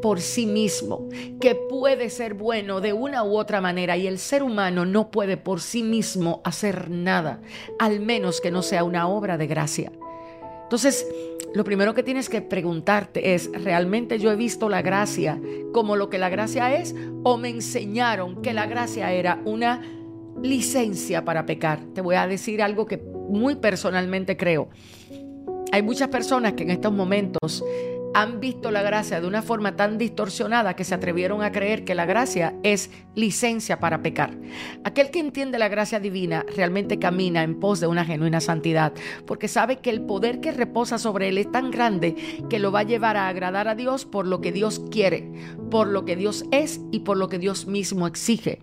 por 0.00 0.20
sí 0.20 0.46
mismo, 0.46 1.08
que 1.40 1.54
puede 1.54 2.10
ser 2.10 2.34
bueno 2.34 2.80
de 2.80 2.92
una 2.92 3.22
u 3.24 3.36
otra 3.36 3.60
manera 3.60 3.96
y 3.96 4.06
el 4.06 4.18
ser 4.18 4.42
humano 4.42 4.86
no 4.86 5.10
puede 5.10 5.36
por 5.36 5.60
sí 5.60 5.82
mismo 5.82 6.40
hacer 6.44 6.90
nada, 6.90 7.40
al 7.78 8.00
menos 8.00 8.40
que 8.40 8.50
no 8.50 8.62
sea 8.62 8.84
una 8.84 9.08
obra 9.08 9.36
de 9.36 9.46
gracia. 9.46 9.92
Entonces, 10.62 11.06
lo 11.52 11.64
primero 11.64 11.94
que 11.94 12.04
tienes 12.04 12.28
que 12.28 12.42
preguntarte 12.42 13.34
es, 13.34 13.50
¿realmente 13.52 14.18
yo 14.20 14.30
he 14.30 14.36
visto 14.36 14.68
la 14.68 14.82
gracia 14.82 15.40
como 15.72 15.96
lo 15.96 16.08
que 16.08 16.18
la 16.18 16.28
gracia 16.28 16.76
es? 16.76 16.94
¿O 17.24 17.36
me 17.38 17.48
enseñaron 17.48 18.40
que 18.40 18.52
la 18.52 18.66
gracia 18.66 19.12
era 19.12 19.40
una 19.44 19.82
licencia 20.40 21.24
para 21.24 21.46
pecar? 21.46 21.80
Te 21.92 22.00
voy 22.00 22.14
a 22.14 22.28
decir 22.28 22.62
algo 22.62 22.86
que 22.86 22.98
muy 22.98 23.56
personalmente 23.56 24.36
creo. 24.36 24.68
Hay 25.72 25.82
muchas 25.82 26.08
personas 26.08 26.54
que 26.54 26.64
en 26.64 26.70
estos 26.70 26.92
momentos 26.92 27.64
han 28.12 28.40
visto 28.40 28.72
la 28.72 28.82
gracia 28.82 29.20
de 29.20 29.26
una 29.28 29.40
forma 29.40 29.76
tan 29.76 29.98
distorsionada 29.98 30.74
que 30.74 30.84
se 30.84 30.94
atrevieron 30.94 31.42
a 31.42 31.52
creer 31.52 31.84
que 31.84 31.94
la 31.94 32.06
gracia 32.06 32.54
es 32.64 32.90
licencia 33.14 33.78
para 33.78 34.02
pecar. 34.02 34.36
Aquel 34.82 35.10
que 35.10 35.20
entiende 35.20 35.58
la 35.58 35.68
gracia 35.68 36.00
divina 36.00 36.44
realmente 36.56 36.98
camina 36.98 37.44
en 37.44 37.60
pos 37.60 37.78
de 37.78 37.86
una 37.86 38.04
genuina 38.04 38.40
santidad, 38.40 38.92
porque 39.26 39.46
sabe 39.46 39.78
que 39.78 39.90
el 39.90 40.00
poder 40.02 40.40
que 40.40 40.50
reposa 40.50 40.98
sobre 40.98 41.28
él 41.28 41.38
es 41.38 41.52
tan 41.52 41.70
grande 41.70 42.16
que 42.48 42.58
lo 42.58 42.72
va 42.72 42.80
a 42.80 42.84
llevar 42.84 43.16
a 43.16 43.28
agradar 43.28 43.68
a 43.68 43.76
Dios 43.76 44.04
por 44.04 44.26
lo 44.26 44.40
que 44.40 44.50
Dios 44.50 44.82
quiere, 44.90 45.30
por 45.70 45.86
lo 45.86 46.04
que 46.04 46.16
Dios 46.16 46.44
es 46.50 46.80
y 46.90 47.00
por 47.00 47.16
lo 47.16 47.28
que 47.28 47.38
Dios 47.38 47.66
mismo 47.66 48.08
exige, 48.08 48.58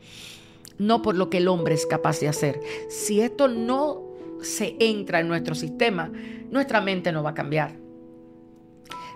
no 0.77 1.01
por 1.01 1.15
lo 1.15 1.29
que 1.29 1.37
el 1.37 1.47
hombre 1.47 1.73
es 1.73 1.85
capaz 1.85 2.19
de 2.19 2.27
hacer. 2.27 2.59
Si 2.89 3.21
esto 3.21 3.47
no 3.47 4.03
se 4.41 4.75
entra 4.79 5.21
en 5.21 5.29
nuestro 5.29 5.55
sistema, 5.55 6.11
nuestra 6.51 6.81
mente 6.81 7.11
no 7.11 7.23
va 7.23 7.31
a 7.31 7.33
cambiar. 7.33 7.75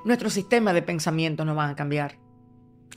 Nuestro 0.04 0.30
sistema 0.30 0.74
de 0.74 0.82
pensamiento 0.82 1.46
no 1.46 1.56
va 1.56 1.70
a 1.70 1.76
cambiar. 1.76 2.18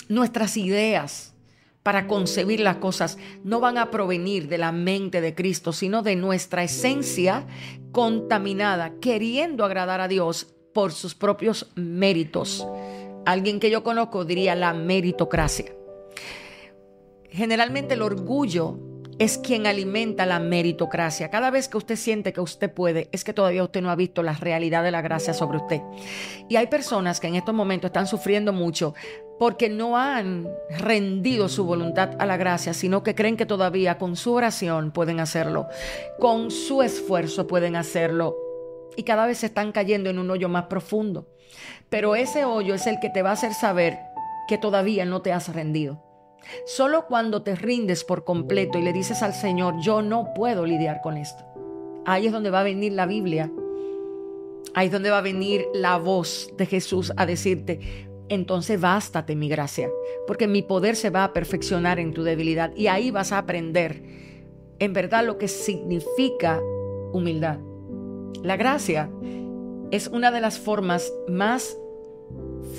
Nuestras 0.09 0.57
ideas 0.57 1.35
para 1.83 2.07
concebir 2.07 2.61
las 2.61 2.77
cosas 2.77 3.19
no 3.45 3.61
van 3.61 3.77
a 3.77 3.91
provenir 3.91 4.49
de 4.49 4.59
la 4.59 4.73
mente 4.73 5.21
de 5.21 5.35
Cristo, 5.35 5.73
sino 5.73 6.03
de 6.03 6.17
nuestra 6.17 6.65
esencia 6.65 7.47
contaminada, 7.93 8.99
queriendo 9.01 9.65
agradar 9.65 10.01
a 10.01 10.09
Dios 10.09 10.55
por 10.73 10.93
sus 10.93 11.15
propios 11.15 11.71
méritos. 11.77 12.67
Alguien 13.27 13.61
que 13.61 13.71
yo 13.71 13.85
conozco 13.85 14.25
diría 14.25 14.55
la 14.55 14.73
meritocracia. 14.73 15.67
Generalmente 17.31 17.95
el 17.95 18.03
orgullo 18.03 18.79
es 19.19 19.39
quien 19.39 19.67
alimenta 19.67 20.27
la 20.27 20.41
meritocracia. 20.41 21.31
Cada 21.31 21.51
vez 21.51 21.69
que 21.69 21.77
usted 21.77 21.97
siente 21.97 22.33
que 22.33 22.41
usted 22.41 22.73
puede, 22.73 23.09
es 23.13 23.25
que 23.25 23.33
todavía 23.33 23.63
usted 23.63 23.81
no 23.81 23.91
ha 23.91 23.97
visto 23.97 24.23
la 24.23 24.33
realidad 24.33 24.83
de 24.83 24.91
la 24.91 25.03
gracia 25.03 25.35
sobre 25.35 25.59
usted. 25.59 25.81
Y 26.49 26.57
hay 26.57 26.67
personas 26.67 27.21
que 27.21 27.29
en 27.29 27.37
estos 27.37 27.55
momentos 27.55 27.89
están 27.89 28.07
sufriendo 28.07 28.53
mucho 28.53 28.95
porque 29.39 29.69
no 29.69 29.97
han 29.99 30.49
rendido 30.79 31.49
su 31.49 31.65
voluntad 31.65 32.11
a 32.19 32.27
la 32.27 32.37
gracia, 32.37 32.73
sino 32.73 33.03
que 33.03 33.15
creen 33.15 33.37
que 33.37 33.47
todavía 33.47 33.99
con 33.99 34.17
su 34.17 34.33
oración 34.33 34.93
pueden 34.93 35.21
hacerlo, 35.21 35.67
con 36.19 36.51
su 36.51 36.83
esfuerzo 36.83 37.47
pueden 37.47 37.77
hacerlo. 37.77 38.37
Y 38.97 39.03
cada 39.03 39.27
vez 39.27 39.39
se 39.39 39.47
están 39.47 39.73
cayendo 39.73 40.11
en 40.11 40.19
un 40.19 40.31
hoyo 40.31 40.49
más 40.49 40.65
profundo. 40.65 41.29
Pero 41.89 42.15
ese 42.15 42.45
hoyo 42.45 42.75
es 42.75 42.87
el 42.87 43.01
que 43.01 43.11
te 43.11 43.23
va 43.23 43.31
a 43.31 43.35
hacer 43.35 43.55
saber 43.55 43.99
que 44.49 44.59
todavía 44.59 45.05
no 45.05 45.23
te 45.23 45.33
has 45.33 45.53
rendido 45.53 46.04
Solo 46.67 47.07
cuando 47.07 47.43
te 47.43 47.55
rindes 47.57 48.05
por 48.05 48.25
completo 48.25 48.79
y 48.79 48.83
le 48.83 48.93
dices 48.93 49.23
al 49.23 49.35
Señor, 49.35 49.75
yo 49.81 50.03
no 50.03 50.33
puedo 50.35 50.67
lidiar 50.67 51.01
con 51.03 51.17
esto. 51.17 51.45
Ahí 52.07 52.27
es 52.27 52.33
donde 52.33 52.51
va 52.51 52.61
a 52.61 52.65
venir 52.65 52.93
la 52.93 53.07
Biblia. 53.07 53.51
Ahí 54.75 54.87
es 54.87 54.93
donde 54.93 55.11
va 55.11 55.19
a 55.19 55.23
venir 55.23 55.67
la 55.73 55.99
voz 55.99 56.51
de 56.57 56.67
Jesús 56.67 57.13
a 57.17 57.27
decirte, 57.27 58.09
entonces 58.29 58.81
bástate 58.81 59.37
mi 59.37 59.49
gracia, 59.49 59.89
porque 60.27 60.49
mi 60.49 60.63
poder 60.63 60.97
se 60.97 61.11
va 61.11 61.25
a 61.25 61.33
perfeccionar 61.33 61.99
en 61.99 62.13
tu 62.13 62.23
debilidad 62.23 62.75
y 62.75 62.87
ahí 62.87 63.11
vas 63.11 63.33
a 63.33 63.39
aprender 63.39 64.03
en 64.79 64.93
verdad 64.93 65.25
lo 65.25 65.39
que 65.39 65.49
significa 65.49 66.61
humildad. 67.13 67.59
La 68.43 68.57
gracia 68.57 69.11
es 69.91 70.09
una 70.09 70.31
de 70.31 70.41
las 70.41 70.59
formas 70.59 71.13
más 71.29 71.79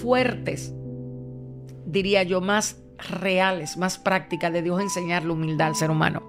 fuertes, 0.01 0.73
diría 1.86 2.23
yo, 2.23 2.41
más 2.41 2.82
reales, 2.97 3.77
más 3.77 3.97
prácticas 3.97 4.51
de 4.53 4.62
Dios 4.62 4.81
enseñar 4.81 5.23
la 5.23 5.34
humildad 5.34 5.67
al 5.67 5.75
ser 5.75 5.91
humano. 5.91 6.23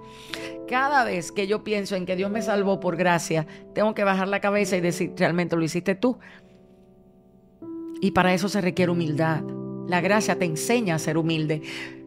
Cada 0.69 1.05
vez 1.05 1.31
que 1.31 1.47
yo 1.47 1.63
pienso 1.63 1.95
en 1.95 2.07
que 2.07 2.17
Dios 2.17 2.31
me 2.31 2.43
salvó 2.43 2.81
por 2.81 2.97
gracia, 2.97 3.47
tengo 3.75 3.95
que 3.95 4.05
bajar 4.05 4.29
la 4.29 4.41
cabeza 4.41 4.77
y 4.77 4.81
decir, 4.81 5.13
realmente 5.17 5.57
lo 5.57 5.63
hiciste 5.63 5.95
tú. 5.95 6.19
Y 8.01 8.11
para 8.11 8.35
eso 8.35 8.49
se 8.49 8.61
requiere 8.61 8.93
humildad. 8.93 9.43
La 9.87 10.01
gracia 10.01 10.39
te 10.39 10.45
enseña 10.45 10.97
a 10.97 10.99
ser 10.99 11.19
humilde. 11.19 11.63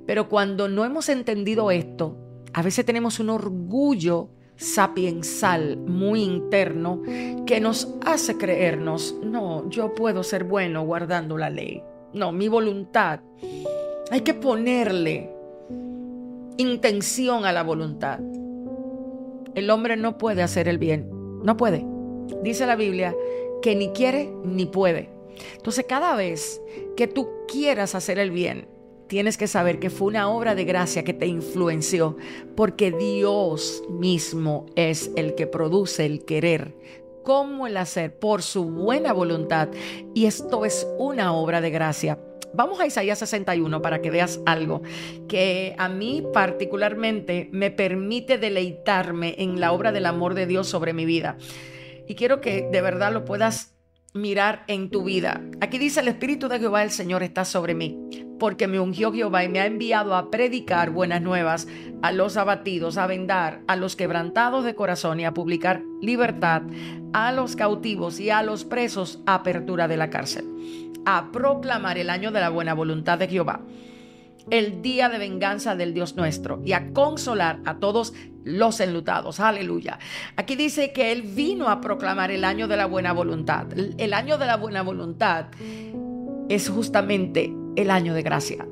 Pero 0.05 0.27
cuando 0.27 0.67
no 0.67 0.83
hemos 0.83 1.07
entendido 1.07 1.71
esto, 1.71 2.17
a 2.53 2.61
veces 2.61 2.85
tenemos 2.85 3.19
un 3.19 3.29
orgullo 3.29 4.29
sapiensal 4.59 5.77
muy 5.77 6.21
interno 6.21 7.01
que 7.45 7.61
nos 7.61 7.95
hace 8.05 8.37
creernos, 8.37 9.15
no, 9.23 9.69
yo 9.69 9.95
puedo 9.95 10.21
ser 10.23 10.43
bueno 10.43 10.83
guardando 10.83 11.37
la 11.37 11.49
ley. 11.49 11.81
No, 12.13 12.33
mi 12.33 12.49
voluntad. 12.49 13.21
Hay 14.11 14.21
que 14.21 14.33
ponerle 14.33 15.29
intención 16.57 17.45
a 17.45 17.51
la 17.51 17.63
voluntad. 17.63 18.19
El 19.53 19.69
hombre 19.69 19.97
no 19.97 20.17
puede 20.17 20.41
hacer 20.41 20.67
el 20.67 20.79
bien, 20.79 21.09
no 21.43 21.57
puede. 21.57 21.85
Dice 22.43 22.65
la 22.65 22.75
Biblia 22.75 23.15
que 23.61 23.75
ni 23.75 23.89
quiere 23.89 24.31
ni 24.43 24.65
puede. 24.65 25.09
Entonces 25.55 25.85
cada 25.87 26.15
vez 26.15 26.61
que 26.97 27.07
tú 27.07 27.29
quieras 27.47 27.93
hacer 27.93 28.17
el 28.17 28.31
bien, 28.31 28.67
tienes 29.07 29.37
que 29.37 29.47
saber 29.47 29.79
que 29.79 29.89
fue 29.89 30.07
una 30.07 30.29
obra 30.29 30.55
de 30.55 30.65
gracia 30.65 31.03
que 31.03 31.13
te 31.13 31.27
influenció, 31.27 32.17
porque 32.55 32.91
Dios 32.91 33.83
mismo 33.89 34.65
es 34.75 35.11
el 35.15 35.35
que 35.35 35.47
produce 35.47 36.05
el 36.05 36.25
querer 36.25 36.75
como 37.23 37.67
el 37.67 37.77
hacer 37.77 38.17
por 38.17 38.41
su 38.41 38.65
buena 38.65 39.13
voluntad. 39.13 39.69
Y 40.15 40.25
esto 40.25 40.65
es 40.65 40.87
una 40.97 41.33
obra 41.33 41.61
de 41.61 41.69
gracia. 41.69 42.17
Vamos 42.53 42.79
a 42.79 42.85
Isaías 42.85 43.19
61 43.19 43.81
para 43.81 44.01
que 44.01 44.11
veas 44.11 44.39
algo 44.45 44.81
que 45.27 45.75
a 45.77 45.87
mí 45.87 46.23
particularmente 46.33 47.49
me 47.51 47.71
permite 47.71 48.37
deleitarme 48.37 49.35
en 49.37 49.59
la 49.59 49.71
obra 49.71 49.91
del 49.91 50.05
amor 50.05 50.33
de 50.33 50.47
Dios 50.47 50.67
sobre 50.67 50.93
mi 50.93 51.05
vida. 51.05 51.37
Y 52.07 52.15
quiero 52.15 52.41
que 52.41 52.67
de 52.71 52.81
verdad 52.81 53.13
lo 53.13 53.23
puedas 53.23 53.75
mirar 54.13 54.63
en 54.67 54.89
tu 54.89 55.03
vida. 55.03 55.41
Aquí 55.61 55.77
dice, 55.77 55.99
el 55.99 56.07
Espíritu 56.07 56.47
de 56.47 56.59
Jehová 56.59 56.83
el 56.83 56.91
Señor 56.91 57.21
está 57.21 57.45
sobre 57.45 57.75
mí, 57.75 57.97
porque 58.39 58.67
me 58.67 58.79
ungió 58.79 59.13
Jehová 59.13 59.43
y 59.43 59.49
me 59.49 59.59
ha 59.59 59.65
enviado 59.65 60.15
a 60.15 60.31
predicar 60.31 60.89
buenas 60.89 61.21
nuevas 61.21 61.67
a 62.01 62.11
los 62.11 62.37
abatidos, 62.37 62.97
a 62.97 63.07
vendar 63.07 63.61
a 63.67 63.75
los 63.75 63.95
quebrantados 63.95 64.65
de 64.65 64.75
corazón 64.75 65.19
y 65.19 65.25
a 65.25 65.33
publicar 65.33 65.83
libertad 66.01 66.63
a 67.13 67.31
los 67.31 67.55
cautivos 67.55 68.19
y 68.19 68.29
a 68.29 68.41
los 68.41 68.65
presos, 68.65 69.21
apertura 69.25 69.87
de 69.87 69.97
la 69.97 70.09
cárcel, 70.09 70.45
a 71.05 71.31
proclamar 71.31 71.97
el 71.97 72.09
año 72.09 72.31
de 72.31 72.39
la 72.39 72.49
buena 72.49 72.73
voluntad 72.73 73.17
de 73.17 73.27
Jehová 73.27 73.61
el 74.51 74.81
día 74.81 75.09
de 75.09 75.17
venganza 75.17 75.75
del 75.75 75.93
Dios 75.93 76.15
nuestro 76.15 76.61
y 76.65 76.73
a 76.73 76.91
consolar 76.93 77.59
a 77.65 77.79
todos 77.79 78.13
los 78.43 78.79
enlutados. 78.79 79.39
Aleluya. 79.39 79.99
Aquí 80.35 80.55
dice 80.55 80.91
que 80.91 81.11
Él 81.11 81.21
vino 81.21 81.69
a 81.69 81.81
proclamar 81.81 82.31
el 82.31 82.43
año 82.43 82.67
de 82.67 82.77
la 82.77 82.85
buena 82.85 83.13
voluntad. 83.13 83.67
El 83.97 84.13
año 84.13 84.37
de 84.37 84.45
la 84.45 84.57
buena 84.57 84.81
voluntad 84.81 85.47
es 86.49 86.69
justamente 86.69 87.53
el 87.75 87.91
año 87.91 88.13
de 88.13 88.23
gracia. 88.23 88.67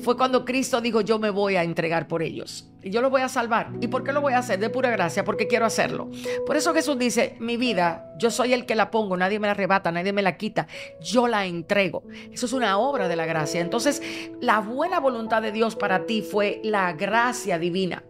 Fue 0.00 0.16
cuando 0.16 0.44
Cristo 0.44 0.80
dijo, 0.80 1.00
yo 1.00 1.18
me 1.18 1.30
voy 1.30 1.56
a 1.56 1.62
entregar 1.62 2.08
por 2.08 2.22
ellos. 2.22 2.70
Y 2.82 2.90
yo 2.90 3.00
los 3.00 3.10
voy 3.10 3.22
a 3.22 3.28
salvar. 3.28 3.70
¿Y 3.80 3.88
por 3.88 4.04
qué 4.04 4.12
lo 4.12 4.20
voy 4.20 4.34
a 4.34 4.38
hacer? 4.38 4.58
De 4.58 4.68
pura 4.68 4.90
gracia, 4.90 5.24
porque 5.24 5.46
quiero 5.46 5.64
hacerlo. 5.64 6.10
Por 6.46 6.56
eso 6.56 6.74
Jesús 6.74 6.98
dice, 6.98 7.36
mi 7.40 7.56
vida, 7.56 8.12
yo 8.18 8.30
soy 8.30 8.52
el 8.52 8.66
que 8.66 8.74
la 8.74 8.90
pongo, 8.90 9.16
nadie 9.16 9.38
me 9.38 9.46
la 9.46 9.52
arrebata, 9.52 9.90
nadie 9.90 10.12
me 10.12 10.22
la 10.22 10.36
quita, 10.36 10.66
yo 11.00 11.26
la 11.26 11.46
entrego. 11.46 12.02
Eso 12.30 12.46
es 12.46 12.52
una 12.52 12.78
obra 12.78 13.08
de 13.08 13.16
la 13.16 13.26
gracia. 13.26 13.60
Entonces, 13.60 14.02
la 14.40 14.60
buena 14.60 15.00
voluntad 15.00 15.40
de 15.40 15.52
Dios 15.52 15.76
para 15.76 16.04
ti 16.04 16.22
fue 16.22 16.60
la 16.62 16.92
gracia 16.92 17.58
divina, 17.58 18.04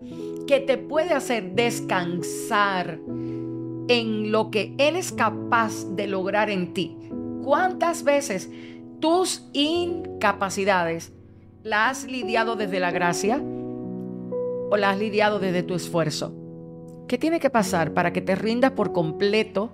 que 0.47 0.61
te 0.61 0.77
puede 0.77 1.15
hacer 1.15 1.53
descansar 1.53 2.99
en 3.89 4.33
lo 4.33 4.51
que 4.51 4.75
Él 4.79 4.97
es 4.97 5.13
capaz 5.13 5.85
de 5.95 6.07
lograr 6.07 6.51
en 6.51 6.75
ti. 6.75 6.97
¿Cuántas 7.45 8.03
veces 8.03 8.51
tus 9.01 9.49
incapacidades 9.53 11.13
¿La 11.65 11.89
has 11.89 12.05
lidiado 12.05 12.57
desde 12.57 12.79
la 12.79 12.91
gracia 12.91 13.39
o 13.39 14.77
la 14.77 14.91
has 14.91 14.99
lidiado 14.99 15.39
desde 15.39 15.63
tu 15.63 15.75
esfuerzo? 15.75 16.35
¿Qué 17.09 17.17
tiene 17.17 17.41
que 17.41 17.49
pasar 17.49 17.95
para 17.95 18.13
que 18.13 18.21
te 18.21 18.35
rindas 18.35 18.73
por 18.73 18.93
completo? 18.93 19.73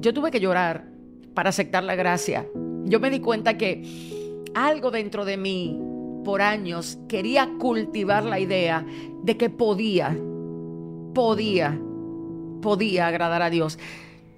Yo 0.00 0.14
tuve 0.14 0.30
que 0.30 0.40
llorar 0.40 0.86
para 1.34 1.50
aceptar 1.50 1.84
la 1.84 1.96
gracia. 1.96 2.46
Yo 2.84 2.98
me 2.98 3.10
di 3.10 3.20
cuenta 3.20 3.58
que 3.58 4.40
algo 4.54 4.90
dentro 4.90 5.26
de 5.26 5.36
mí 5.36 5.78
por 6.24 6.40
años 6.40 6.98
quería 7.08 7.46
cultivar 7.58 8.24
la 8.24 8.40
idea 8.40 8.86
de 9.22 9.36
que 9.36 9.50
podía, 9.50 10.16
podía, 11.12 11.78
podía 12.62 13.08
agradar 13.08 13.42
a 13.42 13.50
Dios. 13.50 13.78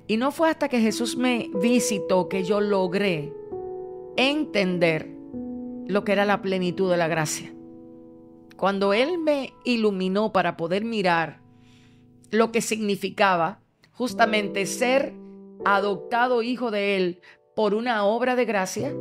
Y 0.09 0.17
no 0.17 0.33
fue 0.33 0.51
hasta 0.51 0.69
que 0.69 0.81
Jesús 0.81 1.17
me 1.17 1.51
visitó 1.63 2.29
que 2.29 2.43
yo 2.43 2.61
logré 2.61 3.33
entender 4.17 5.16
lo 5.87 6.05
que 6.05 6.13
era 6.13 6.25
la 6.25 6.43
plenitud 6.43 6.91
de 6.91 6.97
la 6.97 7.09
gracia. 7.09 7.53
Cuando 8.57 8.93
Él 8.93 9.19
me 9.19 9.53
iluminó 9.65 10.33
para 10.33 10.57
poder 10.57 10.85
mirar 10.85 11.41
lo 12.31 12.53
que 12.53 12.61
significaba 12.61 13.61
justamente 13.93 14.67
ser 14.67 15.15
adoptado 15.65 16.43
hijo 16.43 16.71
de 16.71 16.97
Él 16.97 17.21
por 17.55 17.75
una 17.75 18.05
obra 18.05 18.37
de 18.37 18.45
gracia, 18.45 18.93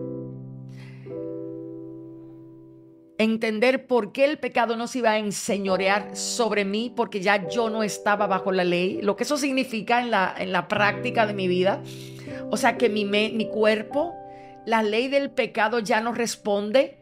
entender 3.18 3.88
por 3.88 4.12
qué 4.12 4.26
el 4.26 4.40
pecado 4.40 4.76
no 4.76 4.88
se 4.88 5.00
iba 5.00 5.12
a 5.12 5.20
enseñorear 5.20 6.16
sobre 6.16 6.66
mí 6.66 6.92
porque 6.96 7.22
ya 7.22 7.48
yo 7.48 7.70
no 7.70 7.84
estaba 7.84 8.28
bajo 8.28 8.52
la 8.52 8.64
ley, 8.64 9.02
lo 9.02 9.16
que 9.16 9.24
eso 9.24 9.38
significa 9.38 10.02
en 10.02 10.12
la, 10.12 10.36
en 10.38 10.52
la 10.52 10.68
práctica 10.68 11.26
de 11.26 11.34
mi 11.34 11.48
vida. 11.48 11.82
O 12.52 12.58
sea, 12.58 12.78
que 12.78 12.90
mi, 12.90 13.06
mi 13.06 13.50
cuerpo 13.50 14.14
la 14.66 14.84
ley 14.84 15.08
del 15.08 15.30
pecado 15.32 15.80
ya 15.80 16.02
no 16.02 16.14
responde 16.14 16.98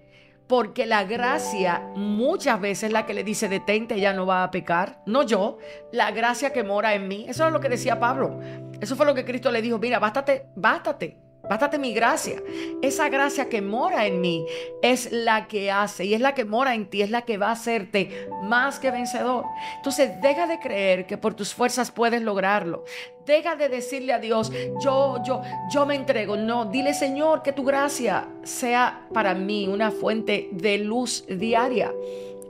porque 0.48 0.86
la 0.86 1.04
gracia 1.04 1.82
muchas 1.96 2.60
veces 2.60 2.92
la 2.92 3.06
que 3.06 3.14
le 3.14 3.24
dice 3.24 3.48
detente 3.48 4.00
ya 4.00 4.14
no 4.14 4.26
va 4.26 4.44
a 4.44 4.52
pecar, 4.52 5.02
no 5.06 5.24
yo, 5.24 5.58
la 5.92 6.12
gracia 6.12 6.52
que 6.52 6.64
mora 6.64 6.94
en 6.94 7.08
mí. 7.08 7.26
Eso 7.28 7.48
es 7.48 7.54
lo 7.54 7.60
que 7.60 7.70
decía 7.70 8.00
Pablo. 8.00 8.40
Eso 8.80 8.96
fue 8.96 9.06
lo 9.06 9.16
que 9.16 9.26
Cristo 9.26 9.52
le 9.52 9.62
dijo, 9.62 9.80
mira, 9.80 10.00
bástate, 10.00 10.48
bástate, 10.56 11.18
Bástate 11.50 11.78
mi 11.78 11.94
gracia. 11.94 12.42
Esa 12.82 13.10
gracia 13.10 13.50
que 13.50 13.62
mora 13.62 14.06
en 14.06 14.22
mí 14.22 14.46
es 14.82 15.12
la 15.12 15.48
que 15.48 15.72
hace 15.72 16.06
y 16.06 16.14
es 16.14 16.22
la 16.22 16.34
que 16.34 16.46
mora 16.46 16.74
en 16.74 16.86
ti, 16.90 17.02
es 17.02 17.12
la 17.12 17.24
que 17.24 17.38
va 17.38 17.50
a 17.50 17.52
hacerte 17.52 18.30
más 18.44 18.80
que 18.80 18.92
vencedor. 18.92 19.46
Entonces, 19.76 20.22
deja 20.22 20.48
de 20.48 20.60
creer 20.60 21.06
que 21.06 21.18
por 21.18 21.34
tus 21.34 21.54
fuerzas 21.54 21.92
puedes 21.92 22.22
lograrlo. 22.22 22.86
Deja 23.26 23.58
de 23.58 23.68
decirle 23.68 24.14
a 24.14 24.20
Dios, 24.20 24.52
yo, 24.82 25.22
yo, 25.26 25.42
yo 25.70 25.86
me 25.86 25.96
entrego. 25.96 26.38
No, 26.38 26.66
dile 26.66 26.94
Señor 26.94 27.44
que 27.44 27.52
tu 27.52 27.66
gracia 27.66 28.28
sea 28.44 29.08
para 29.14 29.34
mí 29.34 29.68
una 29.68 29.92
fuente 29.92 30.48
de 30.52 30.78
luz 30.78 31.26
diaria. 31.28 31.94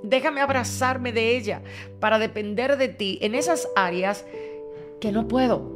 Déjame 0.03 0.41
abrazarme 0.41 1.11
de 1.11 1.35
ella 1.35 1.61
para 1.99 2.19
depender 2.19 2.77
de 2.77 2.89
ti 2.89 3.17
en 3.21 3.33
esas 3.33 3.67
áreas 3.75 4.23
que 5.01 5.11
no 5.11 5.27
puedo. 5.27 5.71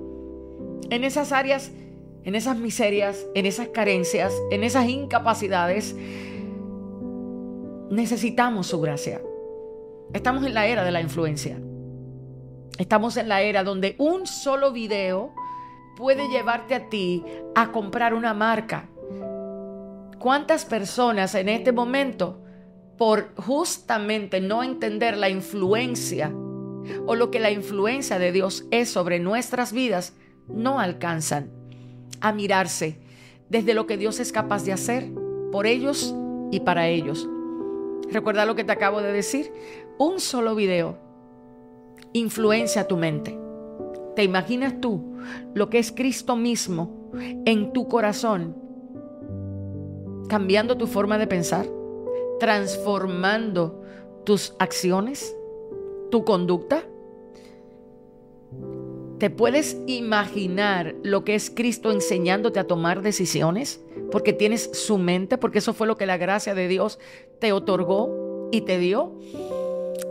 En 0.89 1.03
esas 1.03 1.31
áreas 1.31 1.71
en 2.27 2.35
esas 2.35 2.57
miserias, 2.57 3.25
en 3.35 3.45
esas 3.45 3.69
carencias, 3.69 4.33
en 4.51 4.65
esas 4.65 4.89
incapacidades, 4.89 5.95
necesitamos 7.89 8.67
su 8.67 8.81
gracia. 8.81 9.21
Estamos 10.11 10.45
en 10.45 10.53
la 10.53 10.67
era 10.67 10.83
de 10.83 10.91
la 10.91 10.99
influencia. 10.99 11.57
Estamos 12.77 13.15
en 13.15 13.29
la 13.29 13.43
era 13.43 13.63
donde 13.63 13.95
un 13.97 14.27
solo 14.27 14.73
video 14.73 15.33
puede 15.95 16.27
llevarte 16.27 16.75
a 16.75 16.89
ti 16.89 17.23
a 17.55 17.71
comprar 17.71 18.13
una 18.13 18.33
marca. 18.33 18.89
¿Cuántas 20.19 20.65
personas 20.65 21.33
en 21.33 21.47
este 21.47 21.71
momento, 21.71 22.43
por 22.97 23.33
justamente 23.35 24.41
no 24.41 24.63
entender 24.63 25.15
la 25.15 25.29
influencia 25.29 26.33
o 27.05 27.15
lo 27.15 27.31
que 27.31 27.39
la 27.39 27.51
influencia 27.51 28.19
de 28.19 28.33
Dios 28.33 28.65
es 28.69 28.89
sobre 28.89 29.19
nuestras 29.19 29.71
vidas, 29.71 30.13
no 30.49 30.81
alcanzan 30.81 31.56
a 32.21 32.31
mirarse 32.31 32.99
desde 33.49 33.73
lo 33.73 33.87
que 33.87 33.97
Dios 33.97 34.19
es 34.19 34.31
capaz 34.31 34.63
de 34.63 34.73
hacer 34.73 35.09
por 35.51 35.65
ellos 35.65 36.13
y 36.51 36.61
para 36.61 36.87
ellos. 36.87 37.27
Recuerda 38.11 38.45
lo 38.45 38.55
que 38.55 38.63
te 38.63 38.71
acabo 38.71 39.01
de 39.01 39.11
decir. 39.11 39.51
Un 39.97 40.19
solo 40.19 40.55
video 40.55 40.97
influencia 42.13 42.87
tu 42.87 42.97
mente. 42.97 43.37
¿Te 44.15 44.23
imaginas 44.23 44.79
tú 44.81 45.17
lo 45.53 45.69
que 45.69 45.79
es 45.79 45.91
Cristo 45.91 46.35
mismo 46.35 47.11
en 47.45 47.73
tu 47.73 47.87
corazón? 47.87 48.55
Cambiando 50.27 50.77
tu 50.77 50.87
forma 50.87 51.17
de 51.17 51.27
pensar, 51.27 51.67
transformando 52.39 53.83
tus 54.23 54.55
acciones, 54.59 55.35
tu 56.11 56.23
conducta. 56.25 56.83
¿Te 59.19 59.31
puedes 59.31 59.77
imaginar 59.87 60.93
lo 61.01 61.23
que 61.23 61.33
es 61.33 61.49
Cristo 61.49 61.91
enseñándote 61.91 62.59
a 62.59 62.67
tomar 62.67 63.01
decisiones? 63.01 63.81
Porque 64.11 64.31
tienes 64.31 64.69
su 64.73 64.99
mente, 64.99 65.39
porque 65.39 65.57
eso 65.57 65.73
fue 65.73 65.87
lo 65.87 65.97
que 65.97 66.05
la 66.05 66.17
gracia 66.17 66.53
de 66.53 66.67
Dios 66.67 66.99
te 67.39 67.51
otorgó 67.51 68.49
y 68.51 68.61
te 68.61 68.77
dio. 68.77 69.17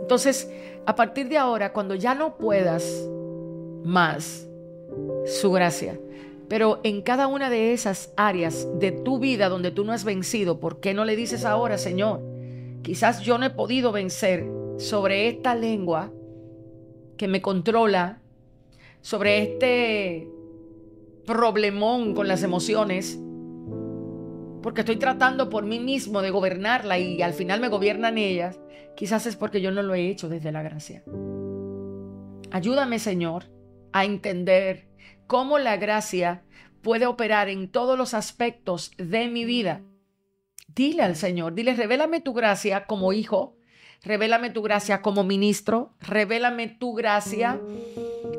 Entonces, 0.01 0.51
a 0.85 0.95
partir 0.95 1.29
de 1.29 1.37
ahora, 1.37 1.71
cuando 1.71 1.95
ya 1.95 2.15
no 2.15 2.37
puedas 2.37 3.07
más, 3.83 4.47
su 5.25 5.51
gracia, 5.51 5.99
pero 6.49 6.79
en 6.83 7.01
cada 7.01 7.27
una 7.27 7.49
de 7.49 7.73
esas 7.73 8.13
áreas 8.17 8.67
de 8.79 8.91
tu 8.91 9.19
vida 9.19 9.49
donde 9.49 9.71
tú 9.71 9.85
no 9.85 9.93
has 9.93 10.03
vencido, 10.03 10.59
¿por 10.59 10.79
qué 10.79 10.93
no 10.93 11.05
le 11.05 11.15
dices 11.15 11.45
ahora, 11.45 11.77
Señor? 11.77 12.21
Quizás 12.83 13.21
yo 13.21 13.37
no 13.37 13.45
he 13.45 13.49
podido 13.49 13.91
vencer 13.91 14.45
sobre 14.77 15.27
esta 15.27 15.55
lengua 15.55 16.11
que 17.17 17.27
me 17.27 17.41
controla, 17.41 18.21
sobre 19.01 19.41
este 19.41 20.27
problemón 21.25 22.15
con 22.15 22.27
las 22.27 22.41
emociones, 22.43 23.19
porque 24.63 24.81
estoy 24.81 24.95
tratando 24.97 25.49
por 25.49 25.65
mí 25.65 25.79
mismo 25.79 26.21
de 26.21 26.31
gobernarla 26.31 26.97
y 26.97 27.21
al 27.21 27.33
final 27.33 27.59
me 27.59 27.67
gobiernan 27.67 28.17
ellas, 28.17 28.59
quizás 28.95 29.25
es 29.27 29.35
porque 29.35 29.61
yo 29.61 29.71
no 29.71 29.83
lo 29.83 29.93
he 29.93 30.09
hecho 30.09 30.29
desde 30.29 30.51
la 30.51 30.63
gracia. 30.63 31.03
Ayúdame, 32.51 32.97
Señor, 32.99 33.45
a 33.91 34.05
entender 34.05 34.87
cómo 35.27 35.59
la 35.59 35.77
gracia 35.77 36.43
puede 36.81 37.05
operar 37.05 37.49
en 37.49 37.69
todos 37.69 37.97
los 37.97 38.13
aspectos 38.13 38.91
de 38.97 39.27
mi 39.27 39.43
vida. 39.43 39.81
Dile 40.73 41.03
al 41.03 41.15
Señor, 41.15 41.53
dile, 41.53 41.73
revélame 41.73 42.21
tu 42.21 42.33
gracia 42.33 42.85
como 42.85 43.11
hijo, 43.11 43.57
revélame 44.01 44.49
tu 44.49 44.61
gracia 44.61 45.01
como 45.01 45.23
ministro, 45.23 45.93
revélame 45.99 46.67
tu 46.67 46.93
gracia 46.93 47.59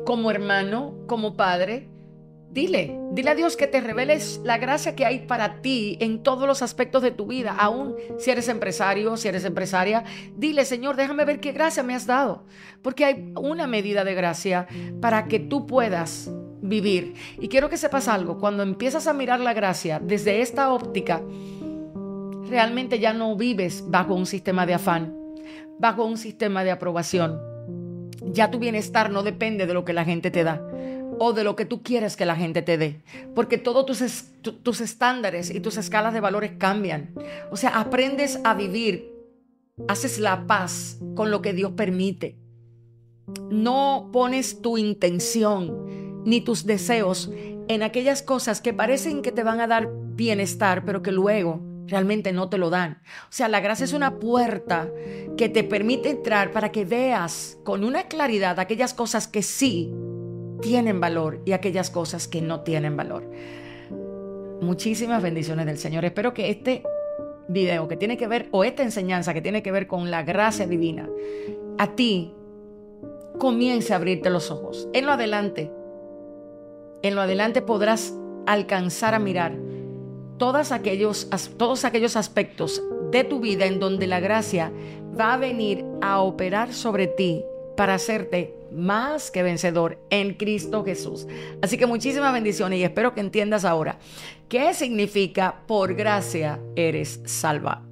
como 0.09 0.31
hermano, 0.31 0.95
como 1.05 1.37
padre. 1.37 1.87
Dile, 2.49 2.99
dile 3.11 3.29
a 3.29 3.35
Dios 3.35 3.55
que 3.55 3.67
te 3.67 3.79
reveles 3.79 4.41
la 4.43 4.57
gracia 4.57 4.95
que 4.95 5.05
hay 5.05 5.27
para 5.27 5.61
ti 5.61 5.99
en 6.01 6.23
todos 6.23 6.47
los 6.47 6.63
aspectos 6.63 7.03
de 7.03 7.11
tu 7.11 7.27
vida, 7.27 7.55
aún 7.55 7.95
si 8.17 8.31
eres 8.31 8.49
empresario, 8.49 9.17
si 9.17 9.27
eres 9.27 9.45
empresaria. 9.45 10.03
Dile, 10.35 10.65
Señor, 10.65 10.95
déjame 10.95 11.25
ver 11.25 11.39
qué 11.39 11.51
gracia 11.51 11.83
me 11.83 11.93
has 11.93 12.07
dado, 12.07 12.43
porque 12.81 13.05
hay 13.05 13.31
una 13.35 13.67
medida 13.67 14.03
de 14.03 14.15
gracia 14.15 14.67
para 14.99 15.27
que 15.27 15.37
tú 15.39 15.67
puedas 15.67 16.31
vivir. 16.59 17.13
Y 17.39 17.47
quiero 17.47 17.69
que 17.69 17.77
sepas 17.77 18.07
algo, 18.07 18.39
cuando 18.39 18.63
empiezas 18.63 19.05
a 19.05 19.13
mirar 19.13 19.39
la 19.39 19.53
gracia 19.53 19.99
desde 20.03 20.41
esta 20.41 20.73
óptica, 20.73 21.21
realmente 22.49 22.97
ya 22.97 23.13
no 23.13 23.35
vives 23.35 23.83
bajo 23.87 24.15
un 24.15 24.25
sistema 24.25 24.65
de 24.65 24.73
afán, 24.73 25.15
bajo 25.77 26.03
un 26.03 26.17
sistema 26.17 26.63
de 26.63 26.71
aprobación. 26.71 27.48
Ya 28.25 28.51
tu 28.51 28.59
bienestar 28.59 29.09
no 29.09 29.23
depende 29.23 29.65
de 29.65 29.73
lo 29.73 29.85
que 29.85 29.93
la 29.93 30.05
gente 30.05 30.31
te 30.31 30.43
da 30.43 30.61
o 31.19 31.33
de 31.33 31.43
lo 31.43 31.55
que 31.55 31.65
tú 31.65 31.83
quieres 31.83 32.15
que 32.15 32.25
la 32.25 32.35
gente 32.35 32.61
te 32.61 32.77
dé, 32.77 33.01
porque 33.35 33.57
todos 33.57 33.85
tus, 33.85 34.53
tus 34.63 34.81
estándares 34.81 35.49
y 35.53 35.59
tus 35.59 35.77
escalas 35.77 36.13
de 36.13 36.21
valores 36.21 36.53
cambian. 36.57 37.13
O 37.51 37.57
sea, 37.57 37.77
aprendes 37.77 38.39
a 38.45 38.53
vivir, 38.53 39.11
haces 39.89 40.19
la 40.19 40.47
paz 40.47 40.97
con 41.15 41.29
lo 41.29 41.41
que 41.41 41.53
Dios 41.53 41.73
permite. 41.73 42.37
No 43.51 44.09
pones 44.13 44.61
tu 44.61 44.77
intención 44.77 46.23
ni 46.25 46.41
tus 46.41 46.65
deseos 46.65 47.29
en 47.67 47.83
aquellas 47.83 48.23
cosas 48.23 48.61
que 48.61 48.73
parecen 48.73 49.21
que 49.21 49.31
te 49.31 49.43
van 49.43 49.59
a 49.59 49.67
dar 49.67 49.89
bienestar, 50.15 50.85
pero 50.85 51.01
que 51.01 51.11
luego 51.11 51.61
realmente 51.89 52.31
no 52.31 52.49
te 52.49 52.57
lo 52.57 52.69
dan. 52.69 53.01
O 53.23 53.31
sea, 53.31 53.47
la 53.47 53.59
gracia 53.59 53.83
es 53.83 53.93
una 53.93 54.19
puerta 54.19 54.89
que 55.37 55.49
te 55.49 55.63
permite 55.63 56.09
entrar 56.09 56.51
para 56.51 56.71
que 56.71 56.85
veas 56.85 57.57
con 57.63 57.83
una 57.83 58.03
claridad 58.03 58.59
aquellas 58.59 58.93
cosas 58.93 59.27
que 59.27 59.43
sí 59.43 59.93
tienen 60.61 60.99
valor 60.99 61.41
y 61.45 61.53
aquellas 61.53 61.89
cosas 61.89 62.27
que 62.27 62.41
no 62.41 62.61
tienen 62.61 62.95
valor. 62.95 63.29
Muchísimas 64.61 65.23
bendiciones 65.23 65.65
del 65.65 65.77
Señor. 65.77 66.05
Espero 66.05 66.33
que 66.33 66.49
este 66.49 66.83
video 67.47 67.87
que 67.87 67.97
tiene 67.97 68.17
que 68.17 68.27
ver, 68.27 68.47
o 68.51 68.63
esta 68.63 68.83
enseñanza 68.83 69.33
que 69.33 69.41
tiene 69.41 69.63
que 69.63 69.71
ver 69.71 69.87
con 69.87 70.11
la 70.11 70.23
gracia 70.23 70.67
divina, 70.67 71.09
a 71.77 71.95
ti 71.95 72.33
comience 73.39 73.93
a 73.93 73.95
abrirte 73.95 74.29
los 74.29 74.51
ojos. 74.51 74.87
En 74.93 75.05
lo 75.05 75.13
adelante, 75.13 75.71
en 77.01 77.15
lo 77.15 77.21
adelante 77.21 77.61
podrás 77.61 78.13
alcanzar 78.45 79.15
a 79.15 79.19
mirar 79.19 79.57
todos 80.39 80.71
aquellos, 80.71 81.29
todos 81.57 81.85
aquellos 81.85 82.15
aspectos 82.15 82.81
de 83.11 83.23
tu 83.23 83.39
vida 83.39 83.65
en 83.65 83.79
donde 83.79 84.07
la 84.07 84.19
gracia 84.19 84.71
va 85.19 85.33
a 85.33 85.37
venir 85.37 85.85
a 86.01 86.21
operar 86.21 86.73
sobre 86.73 87.05
ti 87.05 87.43
para 87.77 87.95
hacerte 87.95 88.55
más 88.71 89.31
que 89.31 89.43
vencedor 89.43 89.99
en 90.09 90.33
Cristo 90.33 90.83
Jesús. 90.83 91.27
Así 91.61 91.77
que 91.77 91.85
muchísimas 91.85 92.33
bendiciones 92.33 92.79
y 92.79 92.83
espero 92.83 93.13
que 93.13 93.21
entiendas 93.21 93.65
ahora 93.65 93.99
qué 94.47 94.73
significa 94.73 95.61
por 95.67 95.93
gracia 95.93 96.59
eres 96.75 97.21
salva 97.25 97.83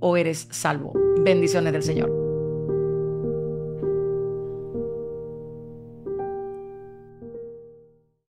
o 0.00 0.16
eres 0.16 0.46
salvo. 0.50 0.92
Bendiciones 1.20 1.72
del 1.72 1.82
Señor. 1.82 2.25